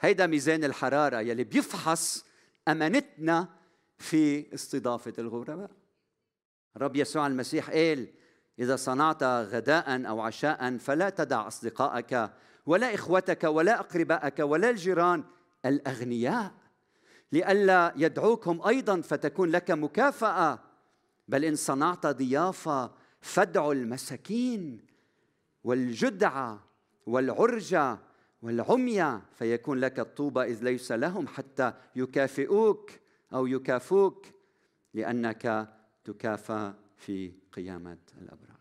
هيدا 0.00 0.26
ميزان 0.26 0.64
الحرارة 0.64 1.20
يلي 1.20 1.44
بيفحص 1.44 2.24
أمانتنا 2.68 3.48
في 3.98 4.54
استضافة 4.54 5.12
الغرباء. 5.18 5.70
الرب 6.76 6.96
يسوع 6.96 7.26
المسيح 7.26 7.70
قال 7.70 8.08
إذا 8.58 8.76
صنعت 8.76 9.22
غداء 9.22 10.08
أو 10.08 10.20
عشاء 10.20 10.78
فلا 10.78 11.10
تدع 11.10 11.46
أصدقائك 11.46 12.30
ولا 12.66 12.94
إخوتك 12.94 13.44
ولا 13.44 13.80
أقربائك 13.80 14.38
ولا 14.38 14.70
الجيران 14.70 15.24
الأغنياء. 15.66 16.54
لئلا 17.32 17.92
يدعوكم 17.96 18.60
أيضا 18.66 19.00
فتكون 19.00 19.50
لك 19.50 19.70
مكافأة. 19.70 20.58
بل 21.28 21.44
إن 21.44 21.56
صنعت 21.56 22.06
ضيافة 22.06 22.90
فادعوا 23.20 23.74
المساكين 23.74 24.86
والجدعة 25.64 26.64
والعرجة 27.06 27.98
والعمية 28.42 29.22
فيكون 29.38 29.78
لك 29.78 29.98
الطوبة 29.98 30.44
إذ 30.44 30.64
ليس 30.64 30.92
لهم 30.92 31.26
حتى 31.26 31.72
يكافئوك 31.96 32.90
أو 33.32 33.46
يكافوك 33.46 34.26
لأنك 34.94 35.68
تكافى 36.04 36.72
في 36.96 37.32
قيامة 37.56 37.98
الأبرار. 38.18 38.60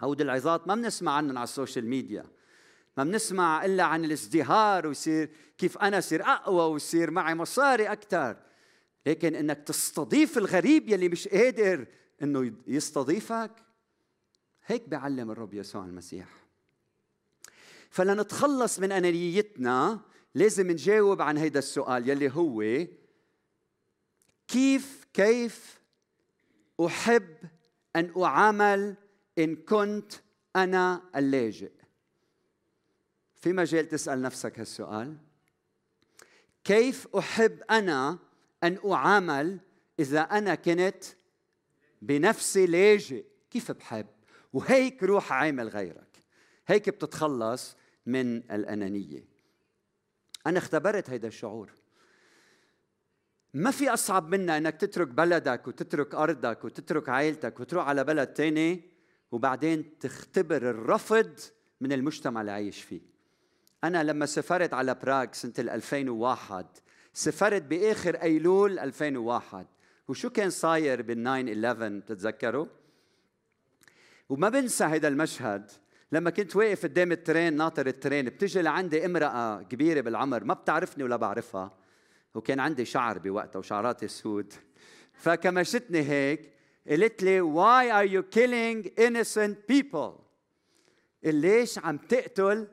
هود 0.00 0.20
العظات 0.20 0.68
ما 0.68 0.74
بنسمع 0.74 1.12
عنهم 1.12 1.38
على 1.38 1.44
ال 1.44 1.50
social 1.50 1.86
media 1.86 2.24
ما 2.96 3.04
بنسمع 3.04 3.64
إلا 3.64 3.82
عن 3.82 4.04
الازدهار 4.04 4.86
ويصير 4.86 5.30
كيف 5.58 5.78
أنا 5.78 5.98
أصير 5.98 6.22
أقوى 6.22 6.72
ويصير 6.72 7.10
معي 7.10 7.34
مصاري 7.34 7.92
أكثر 7.92 8.36
لكن 9.06 9.34
إنك 9.34 9.58
تستضيف 9.58 10.38
الغريب 10.38 10.88
يلي 10.88 11.08
مش 11.08 11.28
قادر 11.28 11.86
إنه 12.22 12.52
يستضيفك 12.66 13.50
هيك 14.66 14.88
بيعلم 14.88 15.30
الرب 15.30 15.54
يسوع 15.54 15.84
المسيح. 15.84 16.28
فلنتخلص 17.90 18.78
من 18.78 18.92
أنانيتنا 18.92 20.00
لازم 20.34 20.70
نجاوب 20.70 21.22
عن 21.22 21.36
هيدا 21.36 21.58
السؤال 21.58 22.08
يلي 22.08 22.30
هو 22.30 22.86
كيف 24.48 25.06
كيف 25.12 25.80
أحب 26.86 27.36
أن 27.96 28.12
أعامل 28.22 28.96
إن 29.38 29.56
كنت 29.56 30.12
أنا 30.56 31.02
اللاجئ 31.16 31.72
في 33.34 33.52
مجال 33.52 33.88
تسأل 33.88 34.22
نفسك 34.22 34.60
هالسؤال؟ 34.60 35.16
كيف 36.64 37.16
أحب 37.16 37.62
أنا 37.70 38.18
أن 38.64 38.78
أعامل 38.90 39.60
إذا 39.98 40.20
أنا 40.20 40.54
كنت 40.54 41.04
بنفسي 42.02 42.66
لاجئ 42.66 43.24
كيف 43.50 43.72
بحب؟ 43.72 44.06
وهيك 44.52 45.02
روح 45.02 45.32
عامل 45.32 45.68
غيرك. 45.68 46.18
هيك 46.66 46.88
بتتخلص 46.88 47.76
من 48.06 48.36
الأنانية. 48.36 49.24
أنا 50.46 50.58
اختبرت 50.58 51.10
هيدا 51.10 51.28
الشعور. 51.28 51.72
ما 53.54 53.70
في 53.70 53.88
أصعب 53.88 54.34
منا 54.34 54.58
أنك 54.58 54.76
تترك 54.76 55.08
بلدك 55.08 55.68
وتترك 55.68 56.14
أرضك 56.14 56.64
وتترك 56.64 57.08
عائلتك 57.08 57.60
وتروح 57.60 57.88
على 57.88 58.04
بلد 58.04 58.26
تاني 58.26 58.82
وبعدين 59.32 59.98
تختبر 59.98 60.70
الرفض 60.70 61.40
من 61.80 61.92
المجتمع 61.92 62.40
اللي 62.40 62.52
عايش 62.52 62.82
فيه. 62.82 63.00
أنا 63.84 64.04
لما 64.04 64.26
سافرت 64.26 64.74
على 64.74 64.94
براغ 64.94 65.26
سنة 65.32 65.52
2001 65.58 66.66
سافرت 67.12 67.62
بآخر 67.62 68.14
أيلول 68.14 68.78
2001 68.78 69.66
وشو 70.08 70.30
كان 70.30 70.50
صاير 70.50 71.02
بال 71.02 71.22
9 71.24 71.70
11 71.70 71.98
بتتذكروا؟ 71.98 72.66
وما 74.28 74.48
بنسى 74.48 74.84
هذا 74.84 75.08
المشهد. 75.08 75.70
لما 76.12 76.30
كنت 76.30 76.56
واقف 76.56 76.82
قدام 76.82 77.12
ال 77.12 77.19
train 77.19 77.56
ناطر 77.56 77.86
ال 77.86 77.92
train 77.92 78.24
بتجي 78.24 78.62
لعندي 78.62 79.06
امرأة 79.06 79.62
كبيرة 79.62 80.00
بالعمر 80.00 80.44
ما 80.44 80.54
بتعرفني 80.54 81.04
ولا 81.04 81.16
بعرفها. 81.16 81.83
وكان 82.34 82.60
عندي 82.60 82.84
شعر 82.84 83.18
بوقتها 83.18 83.58
وشعراتي 83.58 84.08
سود 84.08 84.52
فكمشتني 85.12 86.02
هيك 86.02 86.52
قالت 86.88 87.22
لي 87.22 87.40
why 87.40 87.90
are 87.92 88.10
you 88.10 88.22
killing 88.22 88.90
innocent 88.98 89.56
people? 89.72 90.24
ليش 91.24 91.78
عم 91.78 91.98
تقتل 91.98 92.68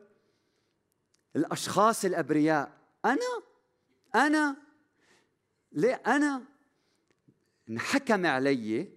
الأشخاص 1.36 2.06
الأبرياء؟ 2.06 2.71
أنا؟ 3.06 3.41
أنا؟ 4.15 4.58
ليه 5.71 5.93
أنا؟ 5.93 6.43
انحكم 7.69 8.26
علي 8.26 8.89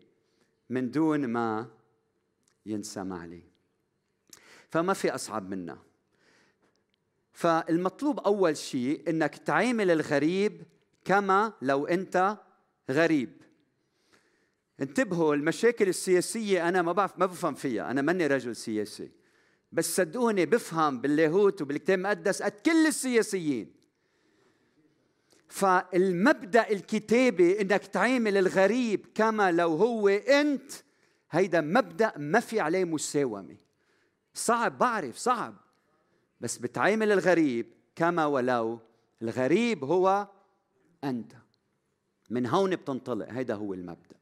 من 0.70 0.90
دون 0.90 1.26
ما 1.26 1.70
ينسمع 2.66 3.24
لي. 3.24 3.42
فما 4.70 4.92
في 4.92 5.14
أصعب 5.14 5.50
منها. 5.50 5.83
فالمطلوب 7.34 8.20
أول 8.20 8.56
شيء 8.56 9.10
إنك 9.10 9.36
تعامل 9.36 9.90
الغريب 9.90 10.62
كما 11.04 11.52
لو 11.62 11.86
أنت 11.86 12.38
غريب. 12.90 13.42
انتبهوا 14.80 15.34
المشاكل 15.34 15.88
السياسية 15.88 16.68
أنا 16.68 16.82
ما 16.82 16.92
بعرف 16.92 17.18
ما 17.18 17.26
بفهم 17.26 17.54
فيها. 17.54 17.90
أنا 17.90 18.02
ماني 18.02 18.26
رجل 18.26 18.56
سياسي. 18.56 19.10
بس 19.72 19.96
صدقوني 19.96 20.46
بفهم 20.46 21.00
باللاهوت 21.00 21.62
وبالكتاب 21.62 21.98
المقدس 21.98 22.42
قد 22.42 22.52
كل 22.52 22.86
السياسيين. 22.86 23.74
فالمبدأ 25.48 26.70
الكتابي 26.70 27.60
إنك 27.60 27.86
تعامل 27.86 28.36
الغريب 28.36 29.06
كما 29.14 29.52
لو 29.52 29.76
هو 29.76 30.08
أنت 30.08 30.72
هيدا 31.30 31.60
مبدأ 31.60 32.12
ما 32.16 32.40
في 32.40 32.60
عليه 32.60 32.84
مساومة. 32.84 33.56
صعب 34.34 34.78
بعرف 34.78 35.16
صعب. 35.16 35.63
بس 36.40 36.58
بتعامل 36.58 37.12
الغريب 37.12 37.66
كما 37.96 38.26
ولو 38.26 38.78
الغريب 39.22 39.84
هو 39.84 40.28
أنت. 41.04 41.32
من 42.30 42.46
هون 42.46 42.76
بتنطلق 42.76 43.28
هيدا 43.30 43.54
هو 43.54 43.74
المبدأ. 43.74 44.16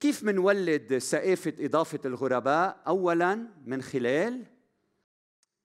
كيف 0.00 0.24
منولد 0.24 0.98
ثقافة 0.98 1.52
إضافة 1.58 2.00
الغرباء؟ 2.04 2.82
أولا 2.86 3.46
من 3.66 3.82
خلال 3.82 4.44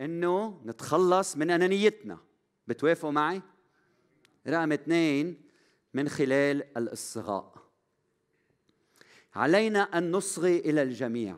إنه 0.01 0.61
نتخلص 0.65 1.37
من 1.37 1.51
أنانيتنا. 1.51 2.17
بتوافقوا 2.67 3.11
معي؟ 3.11 3.41
رقم 4.47 4.71
اثنين 4.71 5.41
من 5.93 6.09
خلال 6.09 6.77
الإصغاء. 6.77 7.53
علينا 9.35 9.81
أن 9.81 10.11
نصغي 10.11 10.59
إلى 10.59 10.81
الجميع. 10.81 11.37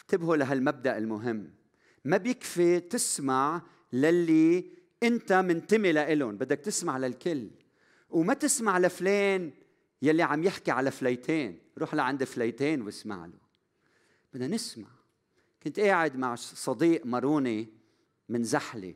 انتبهوا 0.00 0.36
لهالمبدأ 0.36 0.98
المهم. 0.98 1.61
ما 2.04 2.16
بيكفي 2.16 2.80
تسمع 2.80 3.62
للي 3.92 4.70
انت 5.02 5.32
منتمي 5.32 5.92
لإلهم. 5.92 6.36
بدك 6.36 6.58
تسمع 6.58 6.98
للكل. 6.98 7.50
وما 8.10 8.34
تسمع 8.34 8.78
لفلان 8.78 9.52
يلي 10.02 10.22
عم 10.22 10.44
يحكي 10.44 10.70
على 10.70 10.90
فليتين. 10.90 11.58
روح 11.78 11.94
لعند 11.94 12.24
فليتين 12.24 12.82
واسمع 12.82 13.26
له. 13.26 13.38
بدنا 14.34 14.46
نسمع. 14.46 14.88
كنت 15.62 15.80
قاعد 15.80 16.16
مع 16.16 16.34
صديق 16.34 17.06
ماروني 17.06 17.68
من 18.28 18.44
زحلة. 18.44 18.94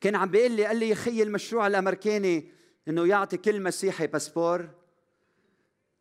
كان 0.00 0.14
عم 0.14 0.30
بيقول 0.30 0.52
لي 0.52 0.66
قال 0.66 0.76
لي 0.76 0.88
يا 0.88 0.94
خي 0.94 1.22
المشروع 1.22 1.66
الأمريكاني 1.66 2.50
إنه 2.88 3.06
يعطي 3.06 3.36
كل 3.36 3.62
مسيحي 3.62 4.06
باسبور 4.06 4.68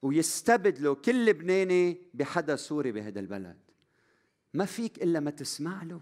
ويستبدلوا 0.01 0.95
كل 0.95 1.25
لبناني 1.25 2.01
بحدا 2.13 2.55
سوري 2.55 2.91
بهذا 2.91 3.19
البلد. 3.19 3.57
ما 4.53 4.65
فيك 4.65 5.03
إلا 5.03 5.19
ما 5.19 5.31
تسمع 5.31 5.83
له. 5.83 6.01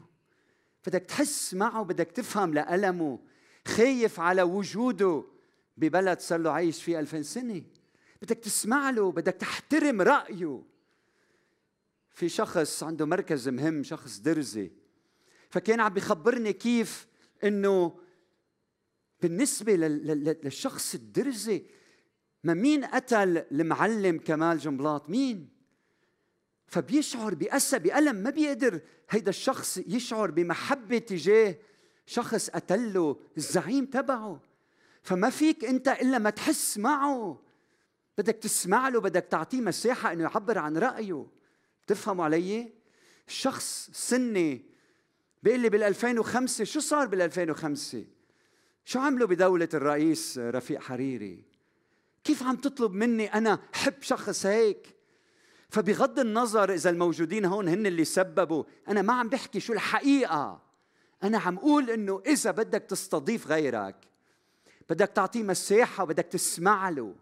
بدك 0.88 1.02
تحس 1.02 1.54
معه 1.54 1.84
بدك 1.84 2.12
تفهم 2.12 2.54
لألمه. 2.54 3.20
خايف 3.68 4.20
على 4.20 4.42
وجوده 4.42 5.24
ببلد 5.78 6.20
صار 6.20 6.40
له 6.40 6.52
عايش 6.52 6.84
فيه 6.84 7.00
ألفين 7.00 7.24
سنة. 7.24 7.64
بدك 8.22 8.38
تسمع 8.38 8.90
له 8.90 9.12
بدك 9.12 9.34
تحترم 9.34 10.02
رأيه. 10.02 10.64
في 12.12 12.30
شخص 12.30 12.84
عنده 12.84 13.06
مركز 13.06 13.50
مهم 13.50 13.84
شخص 13.84 14.20
درزي. 14.20 14.72
فكان 15.50 15.80
عم 15.80 15.94
بيخبرني 15.94 16.54
كيف 16.54 17.08
إنه 17.44 18.00
بالنسبة 19.22 19.76
للشخص 19.76 20.96
الدرزي 20.96 21.66
ما 22.44 22.54
مين 22.54 22.86
قتل 22.86 23.38
المعلم 23.38 24.18
كمال 24.18 24.58
جنبلاط؟ 24.58 25.10
مين؟ 25.10 25.57
فبيشعر 26.68 27.34
بأسى 27.36 27.80
بألم 27.80 28.16
ما 28.16 28.30
بيقدر. 28.30 28.82
هيدا 29.10 29.30
الشخص 29.30 29.78
يشعر 29.78 30.32
بمحبة 30.32 30.98
تجاه 30.98 31.58
شخص 32.06 32.50
قتله 32.50 33.20
الزعيم 33.38 33.86
تبعه. 33.86 34.42
فما 35.04 35.30
فيك 35.30 35.66
أنت 35.66 35.88
إلا 35.88 36.18
ما 36.18 36.30
تحس 36.30 36.78
معه. 36.78 37.42
بدك 38.18 38.36
تسمع 38.36 38.90
له 38.90 39.02
بدك 39.02 39.28
تعطيه 39.32 39.62
مساحة 39.62 40.14
إنه 40.14 40.24
يعبر 40.24 40.58
عن 40.58 40.78
رأيه. 40.78 41.26
تفهموا 41.88 42.26
علي؟ 42.26 42.74
الشخص 43.28 43.90
سني 43.94 44.66
بيقول 45.44 45.60
لي 45.60 45.70
بال 45.70 45.84
2005 45.84 46.64
شو 46.64 46.80
صار 46.80 47.08
بال 47.08 47.22
2005 47.22 48.06
شو 48.86 49.00
عملوا 49.00 49.28
بدولة 49.28 49.70
الرئيس 49.74 50.38
رفيق 50.38 50.82
حريري؟ 50.82 51.44
كيف 52.24 52.44
عم 52.44 52.56
تطلب 52.56 52.94
مني 52.94 53.34
أنا 53.34 53.60
حب 53.74 53.94
شخص 54.02 54.46
هيك؟ 54.46 54.97
فبغض 55.70 56.20
النظر 56.20 56.74
إذا 56.74 56.90
الموجودين 56.90 57.46
هون 57.46 57.68
هن 57.68 57.86
اللي 57.86 58.06
سببوا 58.06 58.64
أنا 58.88 59.02
ما 59.02 59.14
عم 59.14 59.30
بحكي 59.30 59.60
شو 59.60 59.74
الحقيقة. 59.74 60.62
أنا 61.24 61.38
عم 61.38 61.58
أقول 61.58 61.90
إنه 61.90 62.22
إذا 62.26 62.52
بدك 62.52 62.82
تستضيف 62.82 63.48
غيرك 63.48 63.96
بدك 64.90 65.08
تعطيه 65.08 65.44
مساحة 65.44 66.04
وبدك 66.04 66.26
تسمع 66.26 66.90
له 66.90 67.16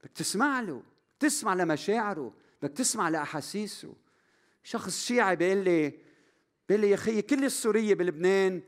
بدك 0.00 0.10
تسمع 0.14 0.60
له 0.60 0.82
تسمع 1.20 1.54
لمشاعره 1.54 2.32
بدك 2.62 2.76
تسمع 2.76 3.08
لأحاسيسه. 3.08 3.94
شخص 4.62 5.04
شيعي 5.04 5.36
بيقول 5.36 5.64
لي 5.64 5.92
بيقول 6.68 6.80
لي 6.80 6.90
يا 6.90 6.94
أخي 6.94 7.22
كل 7.22 7.44
السورية 7.44 7.94
بلبنان 7.94 8.62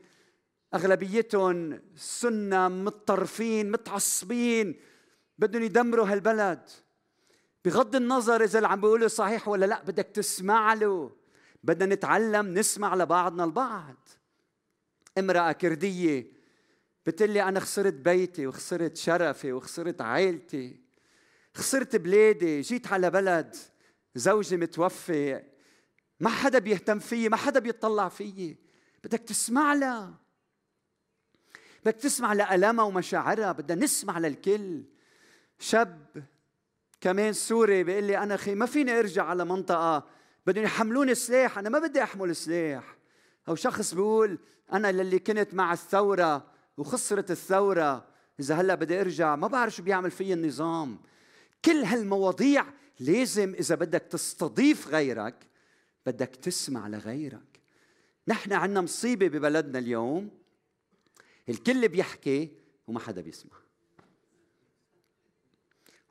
أغلبيتهم 0.73 1.81
سنة 1.95 2.67
متطرفين 2.67 3.71
متعصبين 3.71 4.79
بدهم 5.37 5.63
يدمروا 5.63 6.07
هالبلد. 6.07 6.69
بغض 7.65 7.95
النظر 7.95 8.43
إذا 8.43 8.59
اللي 8.59 8.67
عم 8.67 8.81
بيقوله 8.81 9.07
صحيح 9.07 9.47
ولا 9.47 9.65
لا 9.65 9.83
بدك 9.83 10.05
تسمع 10.05 10.73
له. 10.73 11.11
بدنا 11.63 11.95
نتعلم 11.95 12.53
نسمع 12.53 12.95
لبعضنا 12.95 13.43
البعض. 13.43 14.09
امرأة 15.17 15.51
كردية 15.51 16.31
بتقول 17.05 17.29
لي 17.29 17.43
أنا 17.43 17.59
خسرت 17.59 17.93
بيتي 17.93 18.47
وخسرت 18.47 18.97
شرفي 18.97 19.53
وخسرت 19.53 20.01
عائلتي 20.01 20.79
خسرت 21.55 21.95
بلادي 21.95 22.61
جيت 22.61 22.93
على 22.93 23.09
بلد 23.09 23.55
زوجي 24.15 24.57
متوفي 24.57 25.43
ما 26.19 26.29
حدا 26.29 26.59
بيهتم 26.59 26.99
فيي 26.99 27.29
ما 27.29 27.37
حدا 27.37 27.59
بيطلع 27.59 28.09
فيي. 28.09 28.57
بدك 29.03 29.19
تسمع 29.19 29.73
لها 29.73 30.13
بدك 31.85 31.95
تسمع 31.95 32.33
لألمها 32.33 32.85
ومشاعرها 32.85 33.51
بدنا 33.51 33.83
نسمع 33.83 34.19
للكل. 34.19 34.83
شاب 35.59 36.23
كمان 37.01 37.33
سوري 37.33 37.83
بيقول 37.83 38.03
لي 38.03 38.17
أنا 38.17 38.35
أخي 38.35 38.55
ما 38.55 38.65
فيني 38.65 38.99
أرجع 38.99 39.23
على 39.23 39.45
منطقة. 39.45 40.07
بدهم 40.47 40.63
يحملوني 40.63 41.15
سلاح. 41.15 41.57
أنا 41.57 41.69
ما 41.69 41.79
بدي 41.79 42.03
أحمل 42.03 42.35
سلاح. 42.35 42.97
أو 43.47 43.55
شخص 43.55 43.93
بيقول 43.93 44.39
أنا 44.73 44.91
للي 44.91 45.19
كنت 45.19 45.53
مع 45.53 45.73
الثورة 45.73 46.47
وخسرت 46.77 47.31
الثورة. 47.31 48.07
إذا 48.39 48.55
هلأ 48.55 48.75
بدي 48.75 49.01
أرجع 49.01 49.35
ما 49.35 49.47
بعرف 49.47 49.75
شو 49.75 49.83
بيعمل 49.83 50.11
في 50.11 50.33
النظام. 50.33 50.99
كل 51.65 51.83
هالمواضيع 51.83 52.65
لازم 52.99 53.53
إذا 53.59 53.75
بدك 53.75 54.01
تستضيف 54.01 54.87
غيرك 54.87 55.35
بدك 56.05 56.35
تسمع 56.35 56.87
لغيرك. 56.87 57.61
نحن 58.27 58.53
عندنا 58.53 58.81
مصيبة 58.81 59.27
ببلدنا 59.27 59.79
اليوم. 59.79 60.29
الكل 61.49 61.87
بيحكي 61.87 62.51
وما 62.87 62.99
حدا 62.99 63.21
بيسمع. 63.21 63.60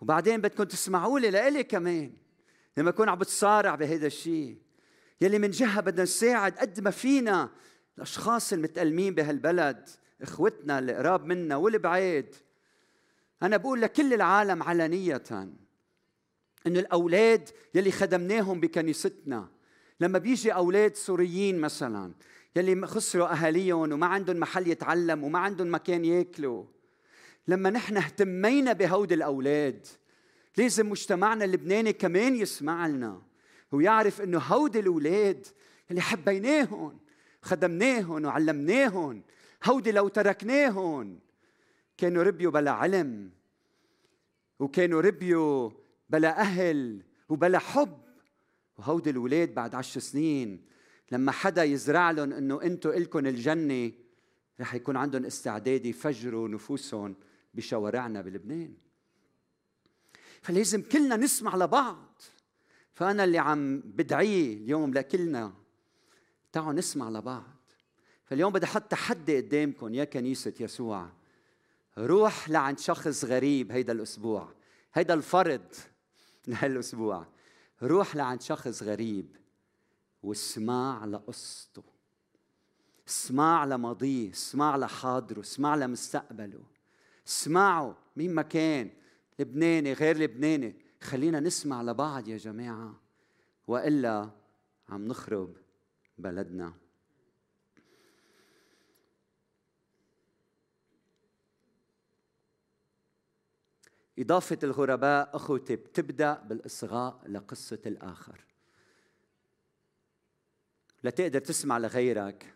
وبعدين 0.00 0.40
بدكم 0.40 0.64
تسمعوا 0.64 1.20
لي 1.20 1.30
لإلي 1.30 1.64
كمان. 1.64 2.12
لما 2.76 2.90
أكون 2.90 3.08
عم 3.08 3.18
بتصارع 3.18 3.74
بهذا 3.74 4.06
الشيء. 4.06 4.58
يلي 5.20 5.38
من 5.38 5.50
جهة 5.50 5.80
بدنا 5.80 6.02
نساعد 6.02 6.58
قد 6.58 6.80
ما 6.80 6.90
فينا 6.90 7.50
الأشخاص 7.96 8.52
المتألمين 8.52 9.14
بهالبلد 9.14 9.88
إخوتنا 10.22 10.78
اللي 10.78 10.94
قراب 10.94 11.24
منا 11.24 11.56
والبعيد. 11.56 12.34
أنا 13.42 13.56
بقول 13.56 13.80
لكل 13.80 14.14
العالم 14.14 14.62
علانية 14.62 15.22
إنه 16.66 16.80
الأولاد 16.80 17.48
يلي 17.74 17.92
خدمناهم 17.92 18.60
بكنيستنا. 18.60 19.48
لما 20.00 20.18
بيجي 20.18 20.54
أولاد 20.54 20.96
سوريين 20.96 21.60
مثلا 21.60 22.12
يلي 22.56 22.86
خسروا 22.86 23.32
أهاليهم 23.32 23.92
وما 23.92 24.06
عندهم 24.06 24.36
محل 24.36 24.68
يتعلم 24.68 25.24
وما 25.24 25.38
عندهم 25.38 25.74
مكان 25.74 26.04
ياكلوا 26.04 26.64
لما 27.48 27.70
نحن 27.70 27.96
اهتمينا 27.96 28.72
بهود 28.72 29.12
الأولاد. 29.12 29.86
لازم 30.56 30.90
مجتمعنا 30.90 31.44
اللبناني 31.44 31.92
كمان 31.92 32.36
يسمع 32.36 32.86
لنا 32.86 33.22
ويعرف 33.72 34.20
إنه 34.20 34.38
هود 34.38 34.76
الأولاد 34.76 35.46
اللي 35.90 36.00
حبيناهم 36.00 36.98
خدمناهم 37.42 38.24
وعلمناهم 38.24 39.22
هودي 39.64 39.92
لو 39.92 40.08
تركناهم 40.08 41.18
كانوا 41.96 42.22
ربيوا 42.22 42.52
بلا 42.52 42.70
علم 42.70 43.30
وكانوا 44.58 45.00
ربيوا 45.00 45.70
بلا 46.10 46.40
أهل 46.40 47.02
وبلا 47.28 47.58
حب. 47.58 48.00
وهودي 48.78 49.10
الولاد 49.10 49.54
بعد 49.54 49.74
عشر 49.74 50.00
سنين 50.00 50.64
لما 51.12 51.32
حدا 51.32 51.64
يزرع 51.64 52.10
لهم 52.10 52.32
إنه 52.32 52.62
أنتم 52.62 52.90
الكم 52.90 53.26
الجنة 53.26 53.92
رح 54.60 54.74
يكون 54.74 54.96
عندهم 54.96 55.24
استعداد 55.24 55.86
يفجروا 55.86 56.48
نفوسهم 56.48 57.14
بشوارعنا 57.54 58.22
بلبنان. 58.22 58.74
فلازم 60.42 60.82
كلنا 60.82 61.16
نسمع 61.16 61.56
لبعض. 61.56 62.22
فأنا 62.92 63.24
اللي 63.24 63.38
عم 63.38 63.80
بدعيه 63.80 64.56
اليوم 64.56 64.94
لكلنا 64.94 65.52
تعالوا 66.52 66.72
نسمع 66.72 67.10
لبعض. 67.10 67.56
فاليوم 68.24 68.52
بدي 68.52 68.66
أحط 68.66 68.82
تحدي 68.82 69.36
قدامكم 69.36 69.94
يا 69.94 70.04
كنيسة 70.04 70.54
يسوع. 70.60 71.08
روح 71.98 72.50
لعند 72.50 72.78
شخص 72.78 73.24
غريب 73.24 73.72
هيدا 73.72 73.92
الأسبوع 73.92 74.52
هيدا 74.94 75.14
الفرض 75.14 75.74
لهالأسبوع. 76.46 77.26
روح 77.82 78.16
لعند 78.16 78.42
شخص 78.42 78.82
غريب 78.82 79.36
واسمع 80.22 81.04
لقصته. 81.04 81.82
اسمع 83.08 83.64
لماضيه 83.64 84.30
اسمع 84.30 84.76
لحاضره 84.76 85.40
اسمع 85.40 85.74
لمستقبله. 85.74 86.64
اسمعوا 87.26 87.94
مين 88.16 88.34
ما 88.34 88.42
كان 88.42 88.90
لبناني 89.38 89.92
غير 89.92 90.18
لبناني. 90.18 90.74
خلينا 91.00 91.40
نسمع 91.40 91.82
لبعض 91.82 92.28
يا 92.28 92.36
جماعة. 92.36 93.00
وإلا 93.68 94.30
عم 94.88 95.08
نخرب 95.08 95.56
بلدنا. 96.18 96.72
إضافة 104.18 104.58
الغرباء 104.62 105.36
أخوتي 105.36 105.76
بتبدأ 105.76 106.34
بالإصغاء 106.34 107.22
لقصة 107.28 107.80
الآخر. 107.86 108.44
لتقدر 111.04 111.40
تسمع 111.40 111.78
لغيرك 111.78 112.54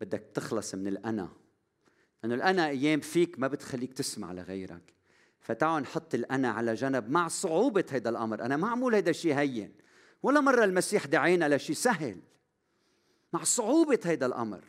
بدك 0.00 0.30
تخلص 0.34 0.74
من 0.74 0.88
الأنا. 0.88 1.47
لأنه 2.22 2.34
الأنا 2.34 2.68
أيام 2.68 3.00
فيك 3.00 3.38
ما 3.38 3.48
بتخليك 3.48 3.92
تسمع 3.92 4.32
لغيرك. 4.32 4.94
فتعالوا 5.40 5.80
نحط 5.80 6.14
الأنا 6.14 6.50
على 6.50 6.74
جنب 6.74 7.10
مع 7.10 7.28
صعوبة 7.28 7.84
هذا 7.90 8.10
الأمر. 8.10 8.42
أنا 8.44 8.56
ما 8.56 8.68
عمول 8.68 8.94
هذا 8.94 9.10
الشيء 9.10 9.34
هين. 9.34 9.74
ولا 10.22 10.40
مرة 10.40 10.64
المسيح 10.64 11.06
دعينا 11.06 11.56
لشيء 11.56 11.76
سهل. 11.76 12.20
مع 13.32 13.44
صعوبة 13.44 14.00
هذا 14.04 14.26
الأمر. 14.26 14.64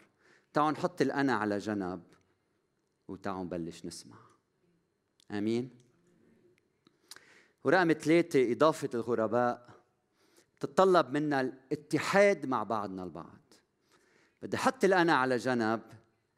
تعالوا 0.53 0.71
نحط 0.71 1.01
الأنا 1.01 1.33
على 1.33 1.57
جنب 1.57 2.03
وتعالوا 3.07 3.43
نبلش 3.43 3.85
نسمع. 3.85 4.15
آمين. 5.31 5.69
ورقم 7.63 7.93
ثلاثة 7.93 8.51
إضافة 8.51 8.89
الغرباء. 8.93 9.69
تتطلب 10.59 11.13
منا 11.13 11.41
الاتحاد 11.41 12.45
مع 12.45 12.63
بعضنا 12.63 13.03
البعض. 13.03 13.53
بدي 14.41 14.57
أحط 14.57 14.83
الأنا 14.83 15.13
على 15.13 15.37
جنب. 15.37 15.81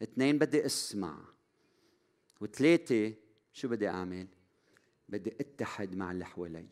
اثنين 0.01 0.37
بدي 0.37 0.65
أسمع 0.65 1.17
وثلاثة 2.41 3.13
شو 3.53 3.67
بدي 3.67 3.87
أعمل؟ 3.87 4.27
بدي 5.09 5.35
اتحد 5.39 5.95
مع 5.95 6.11
اللي 6.11 6.25
حوالي 6.25 6.67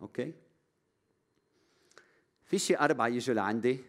أوكي؟ 0.00 0.34
في 2.44 2.58
شي 2.58 2.78
أربعة 2.78 3.08
يجوا 3.08 3.34
لعندي 3.34 3.80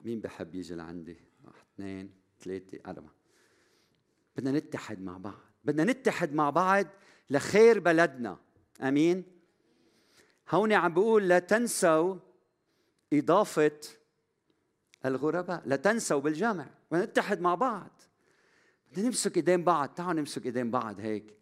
مين 0.00 0.20
بحب 0.20 0.54
يجي 0.54 0.74
لعندي؟ 0.74 1.16
واحد 1.44 1.64
اثنين 1.74 2.12
ثلاثة 2.40 2.78
أربعة 2.86 3.14
بدنا 4.36 4.52
نتحد 4.52 5.00
مع 5.00 5.18
بعض 5.18 5.40
بدنا 5.64 5.84
نتحد 5.84 6.32
مع 6.32 6.50
بعض 6.50 6.86
لخير 7.30 7.78
بلدنا 7.78 8.38
أمين 8.82 9.24
هون 10.50 10.72
عم 10.72 10.94
بقول 10.94 11.28
لا 11.28 11.38
تنسوا 11.38 12.16
إضافة 13.12 13.80
الغرباء. 15.04 15.62
لا 15.66 15.76
تنسوا 15.76 16.20
بالجمع 16.20 16.66
ونتحد 16.90 17.40
مع 17.40 17.54
بعض. 17.54 17.90
بدنا 18.92 19.06
نمسك 19.06 19.36
إيدين 19.36 19.64
بعض. 19.64 19.88
تعالوا 19.88 20.20
نمسك 20.20 20.46
إيدين 20.46 20.70
بعض 20.70 21.00
هيك. 21.00 21.34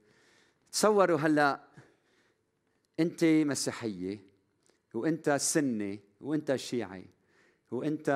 تصوروا 0.72 1.18
هلأ 1.18 1.60
أنت 3.00 3.24
مسيحية 3.24 4.20
وأنت 4.94 5.30
سني 5.30 6.00
وأنت 6.20 6.56
شيعي 6.56 7.06
وأنت 7.70 8.10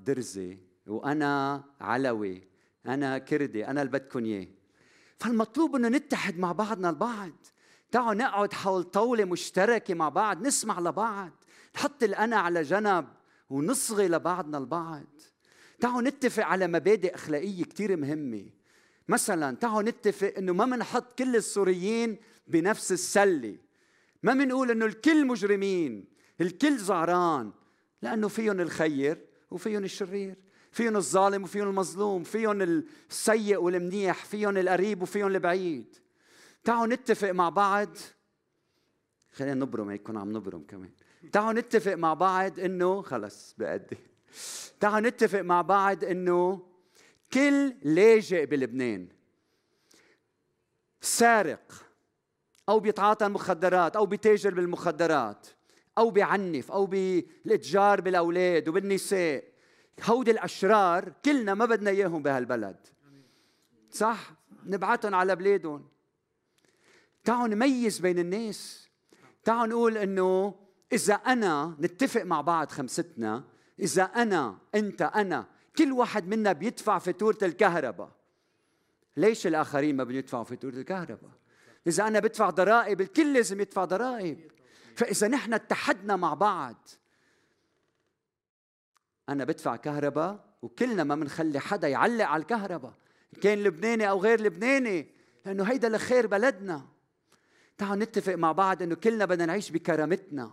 درزي 0.00 0.58
وأنا 0.86 1.64
علوي 1.80 2.42
أنا 2.86 3.18
كردي 3.18 3.66
أنا 3.66 3.82
اللي 3.82 3.92
بدكم 3.92 4.24
إياه. 4.24 4.46
فالمطلوب 5.18 5.76
إنه 5.76 5.88
نتحد 5.88 6.38
مع 6.38 6.52
بعضنا 6.52 6.90
البعض. 6.90 7.32
تعالوا 7.90 8.14
نقعد 8.14 8.52
حول 8.52 8.82
طاولة 8.82 9.24
مشتركة 9.24 9.94
مع 9.94 10.08
بعض 10.08 10.46
نسمع 10.46 10.80
لبعض. 10.80 11.30
نحط 11.76 12.02
الأنا 12.02 12.36
على 12.36 12.62
جنب. 12.62 13.06
ونصغي 13.50 14.08
لبعضنا 14.08 14.58
البعض. 14.58 15.06
تعالوا 15.80 16.02
نتفق 16.02 16.44
على 16.44 16.66
مبادئ 16.66 17.14
أخلاقية 17.14 17.64
كثير 17.64 17.96
مهمة. 17.96 18.46
مثلا 19.08 19.56
تعالوا 19.56 19.82
نتفق 19.82 20.34
إنه 20.38 20.52
ما 20.52 20.64
بنحط 20.64 21.18
كل 21.18 21.36
السوريين 21.36 22.16
بنفس 22.46 22.92
السلة. 22.92 23.56
ما 24.22 24.34
بنقول 24.34 24.70
إنه 24.70 24.86
الكل 24.86 25.26
مجرمين 25.26 26.04
الكل 26.40 26.78
زعران 26.78 27.52
لأنه 28.02 28.28
فيهم 28.28 28.60
الخير 28.60 29.26
وفيهم 29.50 29.84
الشرير. 29.84 30.36
فيهم 30.72 30.96
الظالم 30.96 31.42
وفيهم 31.42 31.68
المظلوم 31.68 32.24
فيهم 32.24 32.62
السيء 33.10 33.56
والمنيح 33.56 34.24
فيهم 34.24 34.56
القريب 34.56 35.02
وفيهم 35.02 35.26
البعيد. 35.26 35.96
تعالوا 36.64 36.94
نتفق 36.94 37.30
مع 37.30 37.48
بعض 37.48 37.88
خلينا 39.36 39.54
نبرم 39.54 39.90
هيك 39.90 40.02
كنا 40.02 40.20
عم 40.20 40.36
نبرم 40.36 40.62
كمان. 40.62 40.90
تعالوا 41.32 41.60
نتفق 41.60 41.94
مع 41.94 42.14
بعض 42.14 42.60
إنه 42.60 43.02
خلص 43.02 43.54
بأدي. 43.58 43.96
تعالوا 44.80 45.08
نتفق 45.08 45.40
مع 45.40 45.62
بعض 45.62 46.04
إنه 46.04 46.66
كل 47.32 47.74
لاجئ 47.82 48.46
بلبنان 48.46 49.08
سارق 51.00 51.72
أو 52.68 52.80
بيتعاطى 52.80 53.26
المخدرات 53.26 53.96
أو 53.96 54.06
بيتاجر 54.06 54.54
بالمخدرات 54.54 55.46
أو 55.98 56.10
بيعنف 56.10 56.72
أو 56.72 56.86
بالإتجار 56.86 58.00
بالأولاد 58.00 58.68
وبالنساء. 58.68 59.44
هودي 60.04 60.30
الأشرار 60.30 61.12
كلنا 61.24 61.54
ما 61.54 61.64
بدنا 61.64 61.90
إياهم 61.90 62.22
بهالبلد. 62.22 62.86
صح؟ 63.90 64.32
نبعتهم 64.66 65.14
على 65.14 65.36
بلادهم. 65.36 65.88
تعالوا 67.24 67.48
نميز 67.48 67.98
بين 67.98 68.18
الناس. 68.18 68.85
تعالوا 69.46 69.66
نقول 69.66 69.96
إنه 69.96 70.54
إذا 70.92 71.14
أنا 71.14 71.76
نتفق 71.80 72.22
مع 72.22 72.40
بعض 72.40 72.70
خمستنا 72.70 73.44
إذا 73.80 74.02
أنا 74.02 74.58
أنت 74.74 75.02
أنا 75.02 75.46
كل 75.78 75.92
واحد 75.92 76.28
منا 76.28 76.52
بيدفع 76.52 76.98
فاتورة 76.98 77.38
الكهرباء. 77.42 78.10
ليش 79.16 79.46
الآخرين 79.46 79.96
ما 79.96 80.04
بيدفعوا 80.04 80.44
فاتورة 80.44 80.74
الكهرباء؟ 80.74 81.30
إذا 81.86 82.06
أنا 82.06 82.20
بدفع 82.20 82.50
ضرائب 82.50 83.00
الكل 83.00 83.34
لازم 83.34 83.60
يدفع 83.60 83.84
ضرائب. 83.84 84.50
فإذا 84.96 85.28
نحن 85.28 85.54
اتحدنا 85.54 86.16
مع 86.16 86.34
بعض 86.34 86.88
أنا 89.28 89.44
بدفع 89.44 89.76
كهرباء 89.76 90.44
وكلنا 90.62 91.04
ما 91.04 91.14
بنخلي 91.14 91.60
حدا 91.60 91.88
يعلق 91.88 92.24
على 92.24 92.40
الكهرباء. 92.40 92.94
كان 93.40 93.58
لبناني 93.58 94.10
أو 94.10 94.20
غير 94.20 94.40
لبناني 94.40 95.10
لأنه 95.44 95.64
هيدا 95.64 95.88
لخير 95.88 96.26
بلدنا. 96.26 96.95
تعالوا 97.78 98.04
نتفق 98.04 98.34
مع 98.34 98.52
بعض 98.52 98.82
إنه 98.82 98.94
كلنا 98.94 99.24
بدنا 99.24 99.46
نعيش 99.46 99.70
بكرامتنا. 99.70 100.52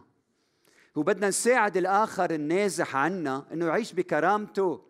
وبدنا 0.95 1.27
نساعد 1.27 1.77
الآخر 1.77 2.31
النازح 2.33 2.95
عنا 2.95 3.45
إنه 3.53 3.65
يعيش 3.65 3.93
بكرامته 3.93 4.81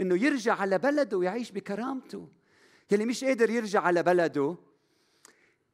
إنه 0.00 0.24
يرجع 0.24 0.54
على 0.54 0.78
بلده 0.78 1.18
ويعيش 1.18 1.50
بكرامته. 1.50 2.28
يلي 2.90 3.06
مش 3.06 3.24
قادر 3.24 3.50
يرجع 3.50 3.80
على 3.80 4.02
بلده 4.02 4.56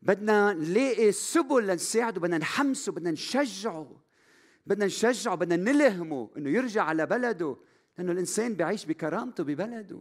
بدنا 0.03 0.53
نلاقي 0.53 1.13
سبل 1.13 1.67
لنساعده 1.67 2.21
بدنا 2.21 2.39
نحمسه 2.39 2.93
بدنا 2.93 3.11
نشجعه. 3.11 3.97
بدنا 4.67 4.87
نشجعه 4.87 5.35
بدنا 5.35 5.73
نلهمه 5.73 6.31
إنه 6.37 6.51
يرجع 6.51 6.83
على 6.83 7.07
بلده 7.07 7.57
لأنه 7.99 8.13
الإنسان 8.13 8.55
بيعيش 8.55 8.87
بكرامته 8.87 9.45
ببلده. 9.45 10.01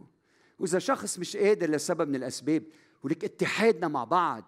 وإذا 0.58 0.78
شخص 0.78 1.18
مش 1.18 1.36
قادر 1.36 1.70
لسبب 1.70 2.08
من 2.08 2.14
الأسباب 2.14 2.62
ولك 3.02 3.24
اتحادنا 3.24 3.88
مع 3.88 4.04
بعض 4.04 4.44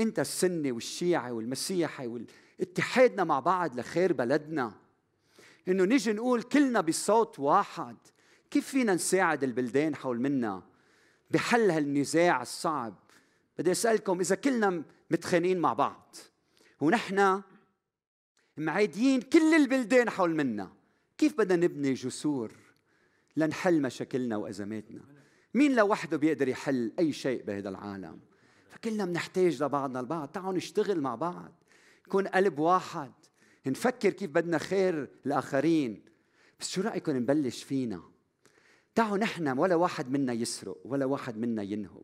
انت 0.00 0.18
السني 0.18 0.72
والشيعي 0.72 1.30
والمسيحي 1.30 2.26
واتحادنا 2.60 3.24
مع 3.24 3.40
بعض 3.40 3.78
لخير 3.78 4.12
بلدنا. 4.12 4.72
انه 5.68 5.84
نيجي 5.84 6.12
نقول 6.12 6.42
كلنا 6.42 6.80
بصوت 6.80 7.38
واحد 7.38 7.96
كيف 8.50 8.68
فينا 8.68 8.94
نساعد 8.94 9.44
البلدان 9.44 9.96
حول 9.96 10.20
منا 10.20 10.62
بحل 11.30 11.70
هالنزاع 11.70 12.42
الصعب؟ 12.42 12.94
بدي 13.58 13.72
أسألكم 13.72 14.20
إذا 14.20 14.34
كلنا 14.34 14.82
متخانقين 15.10 15.58
مع 15.58 15.72
بعض 15.72 16.16
ونحن 16.80 17.42
معادين 18.56 19.20
كل 19.20 19.54
البلدان 19.54 20.10
حول 20.10 20.34
منا 20.34 20.72
كيف 21.18 21.38
بدنا 21.38 21.66
نبني 21.66 21.94
جسور 21.94 22.52
لنحل 23.36 23.82
مشاكلنا 23.82 24.36
وأزماتنا؟ 24.36 25.00
مين 25.54 25.76
لوحده 25.76 26.16
بيقدر 26.16 26.48
يحل 26.48 26.92
أي 26.98 27.12
شيء 27.12 27.42
بهذا 27.42 27.68
العالم؟ 27.68 28.27
فكلنا 28.68 29.04
بنحتاج 29.04 29.62
لبعضنا 29.62 30.00
البعض. 30.00 30.28
تعالوا 30.28 30.52
نشتغل 30.52 31.00
مع 31.00 31.14
بعض. 31.14 31.52
يكون 32.06 32.26
قلب 32.26 32.58
واحد. 32.58 33.12
نفكر 33.66 34.10
كيف 34.10 34.30
بدنا 34.30 34.58
خير 34.58 35.08
الآخرين. 35.26 36.04
بس 36.60 36.68
شو 36.68 36.80
رأيكم 36.80 37.16
نبلش 37.16 37.62
فينا؟ 37.62 38.02
تعالوا 38.94 39.16
نحن 39.16 39.58
ولا 39.58 39.74
واحد 39.74 40.10
منا 40.10 40.32
يسرق 40.32 40.78
ولا 40.84 41.04
واحد 41.04 41.36
منا 41.36 41.62
ينهب 41.62 42.02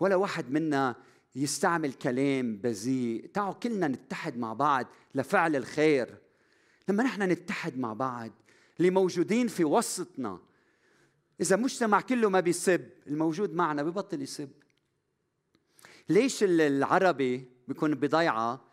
ولا 0.00 0.16
واحد 0.16 0.50
منا 0.50 0.96
يستعمل 1.36 1.92
كلام 1.92 2.56
بذيء. 2.56 3.26
تعالوا 3.34 3.52
كلنا 3.52 3.88
نتحد 3.88 4.36
مع 4.38 4.52
بعض 4.52 4.86
لفعل 5.14 5.56
الخير. 5.56 6.18
لما 6.88 7.02
نحن 7.02 7.22
نتحد 7.22 7.78
مع 7.78 7.92
بعض 7.92 8.30
اللي 8.78 8.90
موجودين 8.90 9.48
في 9.48 9.64
وسطنا 9.64 10.38
إذا 11.40 11.56
مجتمع 11.56 12.00
كله 12.00 12.28
ما 12.28 12.40
بيسب 12.40 12.88
الموجود 13.06 13.54
معنا 13.54 13.82
ببطل 13.82 14.22
يسب. 14.22 14.50
ليش 16.08 16.42
العربي 16.42 17.48
بيكون 17.68 17.94
بضيعة؟ 17.94 18.64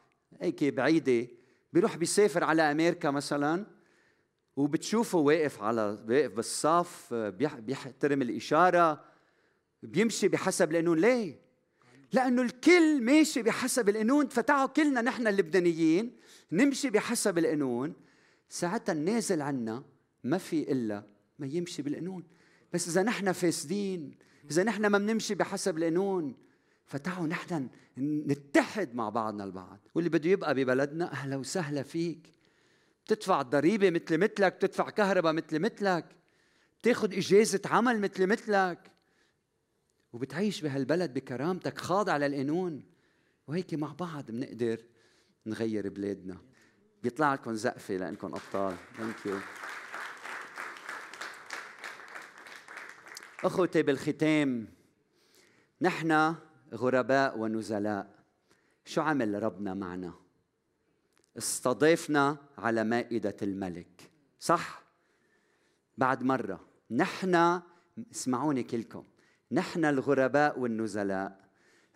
هيك 0.42 0.64
بعيدة. 0.64 1.28
بيروح 1.74 1.98
بيسافر 1.98 2.44
على 2.44 2.62
أمريكا 2.72 3.12
مثلا 3.12 3.66
وبتشوفه 4.56 5.18
واقف 5.18 5.62
على 5.62 6.06
واقف 6.10 6.32
بالصف 6.32 7.14
بيحترم 7.14 8.22
الإشارة 8.22 9.04
بيمشي 9.84 10.28
بحسب 10.28 10.72
القانون. 10.72 11.00
ليه؟ 11.00 11.40
لأنه 12.14 12.42
الكل 12.42 13.02
ماشي 13.02 13.42
بحسب 13.42 13.90
القانون. 13.90 14.28
فتعوا 14.28 14.68
كلنا 14.68 15.02
نحن 15.02 15.28
اللبنانيين 15.28 16.18
نمشي 16.52 16.90
بحسب 16.90 17.38
القانون. 17.38 17.94
ساعتها 18.50 18.94
النازل 18.94 19.42
عنا 19.42 19.84
ما 20.24 20.38
في 20.38 20.72
إلا 20.72 21.04
ما 21.40 21.48
يمشي 21.48 21.82
بالقانون. 21.82 22.24
بس 22.74 22.88
إذا 22.88 23.04
نحن 23.04 23.32
فاسدين 23.32 24.18
إذا 24.52 24.64
نحن 24.64 24.86
ما 24.86 24.98
بنمشي 24.98 25.36
بحسب 25.36 25.78
القانون 25.78 26.43
فتعوا 26.86 27.28
نحن 27.28 27.70
نتحد 27.98 28.96
مع 28.96 29.10
بعضنا 29.10 29.44
البعض. 29.44 29.80
واللي 29.96 30.10
بده 30.10 30.30
يبقى 30.30 30.54
ببلدنا 30.56 31.12
أهلا 31.12 31.36
وسهلا 31.36 31.84
فيك. 31.84 32.30
تدفع 33.06 33.42
ضريبة 33.42 33.90
مثل 33.90 34.18
مثلك 34.18 34.58
تدفع 34.62 34.90
كهرباء 34.90 35.34
مثل 35.34 35.60
مثلك 35.60 36.06
تاخذ 36.84 37.14
إجازة 37.14 37.62
عمل 37.66 38.02
مثل 38.02 38.28
مثلك 38.28 38.92
وبتعيش 40.14 40.62
بهالبلد 40.62 41.14
بكرامتك 41.14 41.78
خاضع 41.78 42.18
للقانون. 42.18 42.84
وهيك 43.48 43.74
مع 43.74 43.94
بعض 43.94 44.32
بنقدر 44.32 44.80
نغير 45.46 45.90
بلادنا. 45.90 46.38
بيطلع 47.04 47.34
لكم 47.34 47.54
زقفة 47.54 47.98
لأنكم 47.98 48.28
أبطال. 48.28 48.76
ثانك 48.98 49.26
يو 49.26 49.40
أخوتي 53.44 53.82
بالختام 53.82 54.68
نحن 55.82 56.36
غرباء 56.74 57.40
ونزلاء. 57.40 58.24
شو 58.86 59.02
عمل 59.02 59.44
ربنا 59.44 59.74
معنا؟ 59.74 60.14
استضيفنا 61.38 62.38
على 62.58 62.84
مائدة 62.84 63.36
الملك. 63.42 64.12
صح؟ 64.40 64.84
بعد 65.98 66.24
مرة. 66.24 66.60
نحن 66.92 67.62
اسمعوني 68.12 68.64
كلكم. 68.64 69.04
نحن 69.52 69.86
الغرباء 69.86 70.60
والنزلاء. 70.60 71.50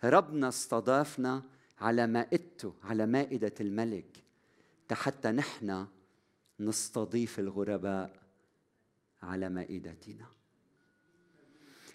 ربنا 0.04 0.48
استضافنا 0.48 1.42
على 1.80 2.06
مائدته 2.06 2.74
على 2.84 3.06
مائدة 3.06 3.54
الملك. 3.60 4.24
حتى 4.92 5.30
نحن 5.30 5.86
نستضيف 6.60 7.38
الغرباء 7.38 8.22
على 9.22 9.48
مائدتنا. 9.48 10.26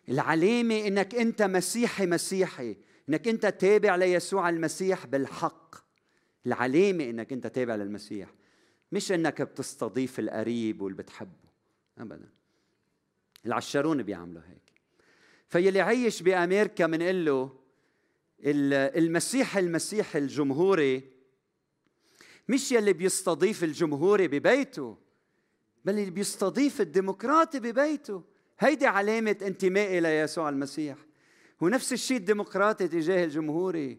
العلامة 0.09 0.87
إنك 0.87 1.15
أنت 1.15 1.41
مسيحي 1.41 2.05
مسيحي 2.05 2.77
إنك 3.09 3.27
أنت 3.27 3.45
تابع 3.45 3.95
ليسوع 3.95 4.49
المسيح 4.49 5.05
بالحق. 5.05 5.75
العلامة 6.45 7.03
إنك 7.09 7.33
أنت 7.33 7.47
تابع 7.47 7.75
للمسيح 7.75 8.33
مش 8.91 9.11
إنك 9.11 9.41
بتستضيف 9.41 10.19
القريب 10.19 10.81
واللي 10.81 10.97
بتحبه 10.97 11.49
ابدا. 11.97 12.29
العشرون 13.45 14.03
بيعملوا 14.03 14.41
هيك. 14.47 14.73
فيلي 15.49 15.81
عايش 15.81 16.21
بأمريكا 16.21 16.87
بنقول 16.87 17.25
له 17.25 17.59
المسيح 18.45 19.57
المسيح 19.57 20.15
الجمهوري 20.15 21.13
مش 22.49 22.71
يلي 22.71 22.93
بيستضيف 22.93 23.63
الجمهوري 23.63 24.27
ببيته 24.27 24.97
بل 25.85 25.99
اللي 25.99 26.11
بيستضيف 26.11 26.81
الديمقراطي 26.81 27.59
ببيته. 27.59 28.23
هيدي 28.59 28.87
علامة 28.87 29.37
انتمائي 29.41 29.99
ليسوع 29.99 30.49
المسيح. 30.49 30.97
هو 31.63 31.67
نفس 31.69 31.93
الشيء 31.93 32.17
الديمقراطي 32.17 32.87
تجاه 32.87 33.25
الجمهوري 33.25 33.97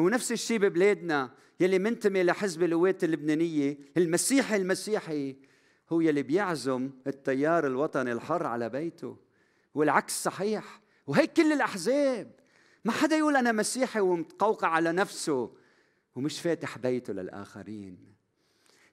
هو 0.00 0.08
نفس 0.08 0.32
الشيء 0.32 0.58
ببلادنا 0.58 1.30
يلي 1.60 1.78
منتمي 1.78 2.22
لحزب 2.22 2.62
القوات 2.62 3.04
اللبنانية. 3.04 3.78
المسيحي 3.96 4.56
المسيحي 4.56 5.36
هو 5.92 6.00
يلي 6.00 6.22
بيعزم 6.22 6.90
التيار 7.06 7.66
الوطني 7.66 8.12
الحر 8.12 8.46
على 8.46 8.68
بيته. 8.68 9.16
والعكس 9.74 10.22
صحيح. 10.22 10.80
وهيك 11.06 11.32
كل 11.32 11.52
الأحزاب. 11.52 12.30
ما 12.84 12.92
حدا 12.92 13.16
يقول 13.16 13.36
أنا 13.36 13.52
مسيحي 13.52 14.00
ومتقوقع 14.00 14.68
على 14.68 14.92
نفسه 14.92 15.54
ومش 16.14 16.40
فاتح 16.40 16.78
بيته 16.78 17.12
للآخرين. 17.12 17.98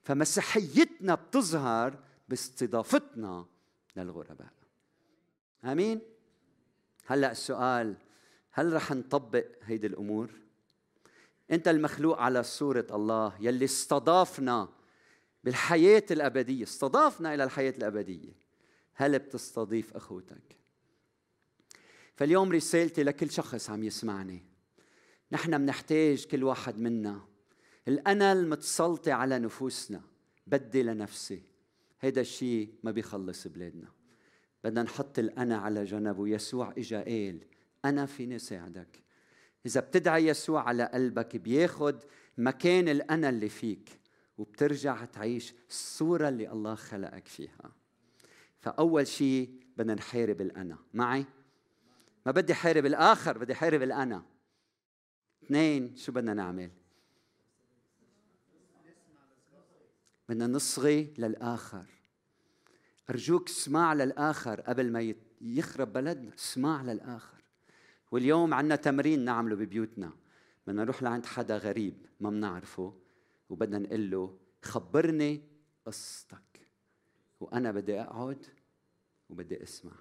فمسيحيتنا 0.03 1.15
بتظهر 1.15 1.99
باستضافتنا 2.29 3.45
للغرباء. 3.95 4.58
آمين. 5.65 6.01
هلأ 7.05 7.31
السؤال 7.31 7.95
هل 8.51 8.73
رح 8.73 8.91
نطبق 8.91 9.45
هيدي 9.63 9.87
الأمور؟ 9.87 10.29
أنت 11.51 11.67
المخلوق 11.67 12.19
على 12.19 12.43
صورة 12.43 12.87
الله 12.91 13.33
يلي 13.39 13.65
استضافنا 13.65 14.69
بالحياة 15.43 16.03
الأبدية 16.11 16.63
استضافنا 16.63 17.33
إلى 17.33 17.43
الحياة 17.43 17.73
الأبدية 17.77 18.33
هل 18.93 19.19
بتستضيف 19.19 19.95
أخوتك؟ 19.95 20.57
فاليوم 22.15 22.51
رسالتي 22.51 23.03
لكل 23.03 23.31
شخص 23.31 23.69
عم 23.69 23.83
يسمعني. 23.83 24.45
نحن 25.31 25.57
بنحتاج 25.57 26.25
كل 26.25 26.43
واحد 26.43 26.77
منا. 26.77 27.21
الأنا 27.87 28.31
المتسلطة 28.31 29.13
على 29.13 29.39
نفوسنا 29.39 30.01
بدي 30.47 30.83
لنفسي. 30.83 31.41
هيدا 32.01 32.21
الشيء 32.21 32.73
ما 32.83 32.91
بيخلص 32.91 33.47
بلادنا. 33.47 33.98
بدنا 34.63 34.83
نحط 34.83 35.19
الأنا 35.19 35.57
على 35.57 35.83
جنب 35.83 36.19
ويسوع 36.19 36.73
إجا 36.77 37.03
قال 37.03 37.39
أنا 37.85 38.05
فيني 38.05 38.39
ساعدك. 38.39 39.03
إذا 39.65 39.81
بتدعي 39.81 40.27
يسوع 40.27 40.67
على 40.67 40.83
قلبك 40.83 41.35
بياخد 41.35 42.03
مكان 42.37 42.89
الأنا 42.89 43.29
اللي 43.29 43.49
فيك 43.49 43.99
وبترجع 44.37 45.05
تعيش 45.05 45.53
الصورة 45.69 46.29
اللي 46.29 46.51
الله 46.51 46.75
خلقك 46.75 47.27
فيها. 47.27 47.71
فأول 48.61 49.07
شيء 49.07 49.59
بدنا 49.77 49.93
نحارب 49.93 50.41
الأنا. 50.41 50.77
معي؟ 50.93 51.25
ما 52.25 52.31
بدي 52.31 52.53
حارب 52.53 52.85
الآخر 52.85 53.37
بدي 53.37 53.55
حارب 53.55 53.81
الأنا. 53.81 54.23
اثنين 55.43 55.95
شو 55.95 56.11
بدنا 56.11 56.33
نعمل؟ 56.33 56.71
بدنا 60.29 60.47
نصغي 60.47 61.13
للآخر. 61.17 61.85
أرجوك 63.09 63.49
اسمع 63.49 63.93
للآخر 63.93 64.61
قبل 64.61 64.91
ما 64.91 65.13
يخرب 65.41 65.93
بلدنا. 65.93 66.35
اسمع 66.35 66.81
للآخر. 66.81 67.43
واليوم 68.11 68.53
عندنا 68.53 68.75
تمرين 68.75 69.25
نعمله 69.25 69.55
ببيوتنا. 69.55 70.11
بدنا 70.67 70.83
نروح 70.83 71.03
لعند 71.03 71.25
حدا 71.25 71.57
غريب 71.57 72.05
ما 72.19 72.29
بنعرفه 72.29 72.93
وبدنا 73.49 73.79
نقول 73.79 74.11
له 74.11 74.37
خبرني 74.63 75.41
قصتك. 75.85 76.67
وأنا 77.39 77.71
بدي 77.71 78.01
أقعد 78.01 78.45
وبدي 79.29 79.63
أسمع. 79.63 79.91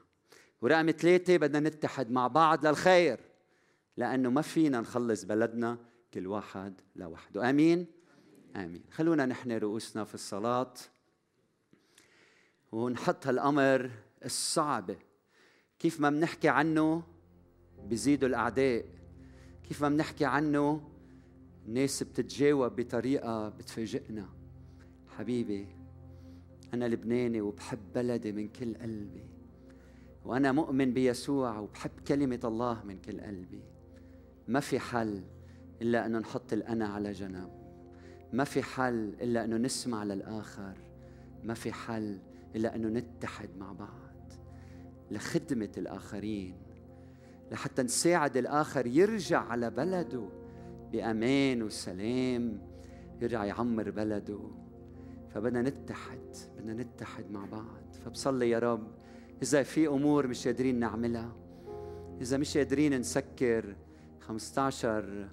ورقم 0.62 0.90
ثلاثة 0.90 1.36
بدنا 1.36 1.68
نتحد 1.68 2.10
مع 2.10 2.26
بعض 2.26 2.66
للخير 2.66 3.20
لأنه 3.96 4.30
ما 4.30 4.42
فينا 4.42 4.80
نخلص 4.80 5.24
بلدنا 5.24 5.78
كل 6.14 6.26
واحد 6.26 6.80
لوحده. 6.96 7.50
آمين؟ 7.50 7.86
آمين. 8.56 8.82
خلونا 8.90 9.26
نحن 9.26 9.52
رؤوسنا 9.52 10.04
في 10.04 10.14
الصلاة. 10.14 10.74
ونحط 12.72 13.26
هالأمر 13.26 13.90
الصعب. 14.24 14.96
كيف 15.78 16.00
ما 16.00 16.10
بنحكي 16.10 16.48
عنه 16.48 17.02
بيزيدوا 17.84 18.28
الأعداء. 18.28 18.84
كيف 19.68 19.82
ما 19.82 19.88
بنحكي 19.88 20.24
عنه 20.24 20.80
الناس 21.66 22.02
بتتجاوب 22.02 22.76
بطريقة 22.76 23.48
بتفاجئنا. 23.48 24.28
حبيبي 25.08 25.66
أنا 26.74 26.88
لبناني 26.88 27.40
وبحب 27.40 27.78
بلدي 27.94 28.32
من 28.32 28.48
كل 28.48 28.74
قلبي. 28.74 29.24
وأنا 30.24 30.52
مؤمن 30.52 30.92
بيسوع 30.92 31.58
وبحب 31.58 31.90
كلمة 32.08 32.40
الله 32.44 32.84
من 32.84 32.98
كل 32.98 33.20
قلبي. 33.20 33.62
ما 34.48 34.60
في 34.60 34.78
حل 34.78 35.22
إلا 35.82 36.06
أنه 36.06 36.18
نحط 36.18 36.52
الأنا 36.52 36.88
على 36.88 37.12
جنب. 37.12 37.50
ما 38.32 38.44
في 38.44 38.62
حل 38.62 39.14
إلا 39.20 39.44
أنه 39.44 39.56
نسمع 39.56 40.04
للآخر. 40.04 40.74
ما 41.44 41.54
في 41.54 41.72
حل 41.72 42.18
إلا 42.56 42.74
أنه 42.74 42.88
نتحد 42.88 43.48
مع 43.58 43.72
بعض 43.72 44.32
لخدمة 45.10 45.72
الآخرين 45.78 46.54
لحتى 47.52 47.82
نساعد 47.82 48.36
الآخر 48.36 48.86
يرجع 48.86 49.40
على 49.40 49.70
بلده 49.70 50.28
بأمان 50.92 51.62
وسلام 51.62 52.60
يرجع 53.22 53.44
يعمر 53.44 53.90
بلده. 53.90 54.40
فبدنا 55.34 55.62
نتحد 55.62 56.36
بدنا 56.58 56.82
نتحد 56.82 57.30
مع 57.30 57.44
بعض. 57.44 57.94
فبصلي 58.04 58.50
يا 58.50 58.58
رب 58.58 58.88
إذا 59.42 59.62
في 59.62 59.88
أمور 59.88 60.26
مش 60.26 60.46
قادرين 60.46 60.78
نعملها 60.78 61.32
إذا 62.20 62.36
مش 62.36 62.56
قادرين 62.56 63.00
نسكر 63.00 63.76
15 64.20 65.28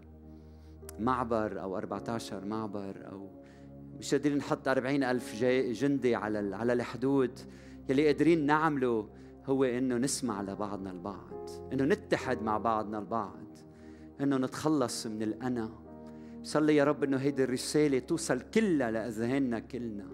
معبر 1.00 1.62
أو 1.62 1.78
14 1.78 2.46
معبر 2.46 3.10
أو 3.12 3.28
مش 4.00 4.16
قادرين 4.16 4.38
نحط 4.38 4.68
40 4.68 5.04
ألف 5.04 5.36
جندي 5.72 6.16
على 6.16 6.56
على 6.56 6.74
الحدود. 6.74 7.40
يلي 7.90 8.06
قادرين 8.06 8.46
نعمله 8.46 9.10
هو 9.46 9.64
إنه 9.64 9.98
نسمع 9.98 10.42
لبعضنا 10.42 10.92
البعض 10.92 11.50
إنه 11.74 11.84
نتحد 11.84 12.42
مع 12.42 12.58
بعضنا 12.58 13.00
البعض 13.00 13.58
إنه 14.22 14.38
نتخلص 14.38 15.08
من 15.08 15.24
الأنا. 15.24 15.70
صلي 16.44 16.76
يا 16.76 16.84
رب 16.84 17.04
إنه 17.04 17.18
هيدي 17.18 17.44
الرسالة 17.44 18.00
توصل 18.00 18.42
كلها 18.42 18.92
لأذهاننا 18.92 19.60
كلنا. 19.60 20.08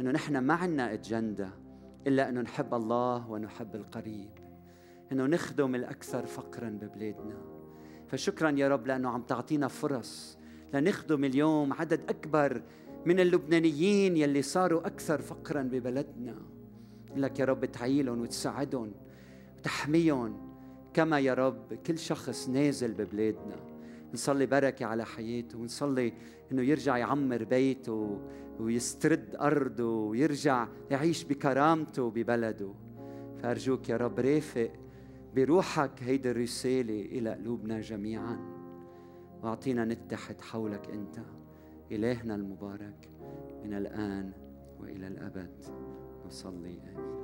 إنه 0.00 0.10
نحن 0.10 0.38
ما 0.38 0.54
عنا 0.54 0.92
أجندة 0.92 1.50
إلا 2.06 2.28
أنه 2.28 2.40
نحب 2.40 2.74
الله 2.74 3.30
ونحب 3.30 3.74
القريب. 3.74 4.30
أنه 5.12 5.26
نخدم 5.26 5.74
الأكثر 5.74 6.26
فقرا 6.26 6.68
ببلادنا. 6.68 7.36
فشكرا 8.06 8.50
يا 8.50 8.68
رب 8.68 8.86
لأنه 8.86 9.08
عم 9.08 9.22
تعطينا 9.22 9.68
فرص 9.68 10.38
لنخدم 10.74 11.24
اليوم 11.24 11.72
عدد 11.72 12.00
أكبر 12.08 12.62
من 13.08 13.20
اللبنانيين 13.20 14.16
يلي 14.16 14.42
صاروا 14.42 14.86
أكثر 14.86 15.20
فقرا 15.20 15.62
ببلدنا. 15.62 16.34
لك 17.16 17.38
يا 17.38 17.44
رب 17.44 17.64
تعيلهم 17.64 18.20
وتساعدهم 18.20 18.92
وتحميهم. 19.58 20.36
كما 20.94 21.20
يا 21.20 21.34
رب 21.34 21.74
كل 21.74 21.98
شخص 21.98 22.48
نازل 22.48 22.92
ببلادنا. 22.92 23.56
نصلي 24.14 24.46
بركة 24.46 24.86
على 24.86 25.04
حياته 25.04 25.58
ونصلي 25.58 26.12
إنه 26.52 26.62
يرجع 26.62 26.96
يعمر 26.96 27.44
بيته 27.44 28.20
ويسترد 28.60 29.36
أرضه 29.40 29.84
ويرجع 29.84 30.68
يعيش 30.90 31.24
بكرامته 31.24 32.10
ببلده. 32.10 32.74
فأرجوك 33.42 33.88
يا 33.88 33.96
رب 33.96 34.20
رافق 34.20 34.70
بروحك 35.36 36.02
هيدي 36.02 36.30
الرسالة 36.30 37.00
إلى 37.00 37.30
قلوبنا 37.30 37.80
جميعا. 37.80 38.38
وأعطينا 39.42 39.84
نتحد 39.84 40.40
حولك 40.40 40.90
أنت. 40.90 41.37
إلهنا 41.92 42.34
المبارك 42.34 43.08
من 43.64 43.74
الآن 43.74 44.32
وإلى 44.80 45.06
الأبد. 45.06 45.50
نصلي 46.26 46.78
آمين. 46.96 47.17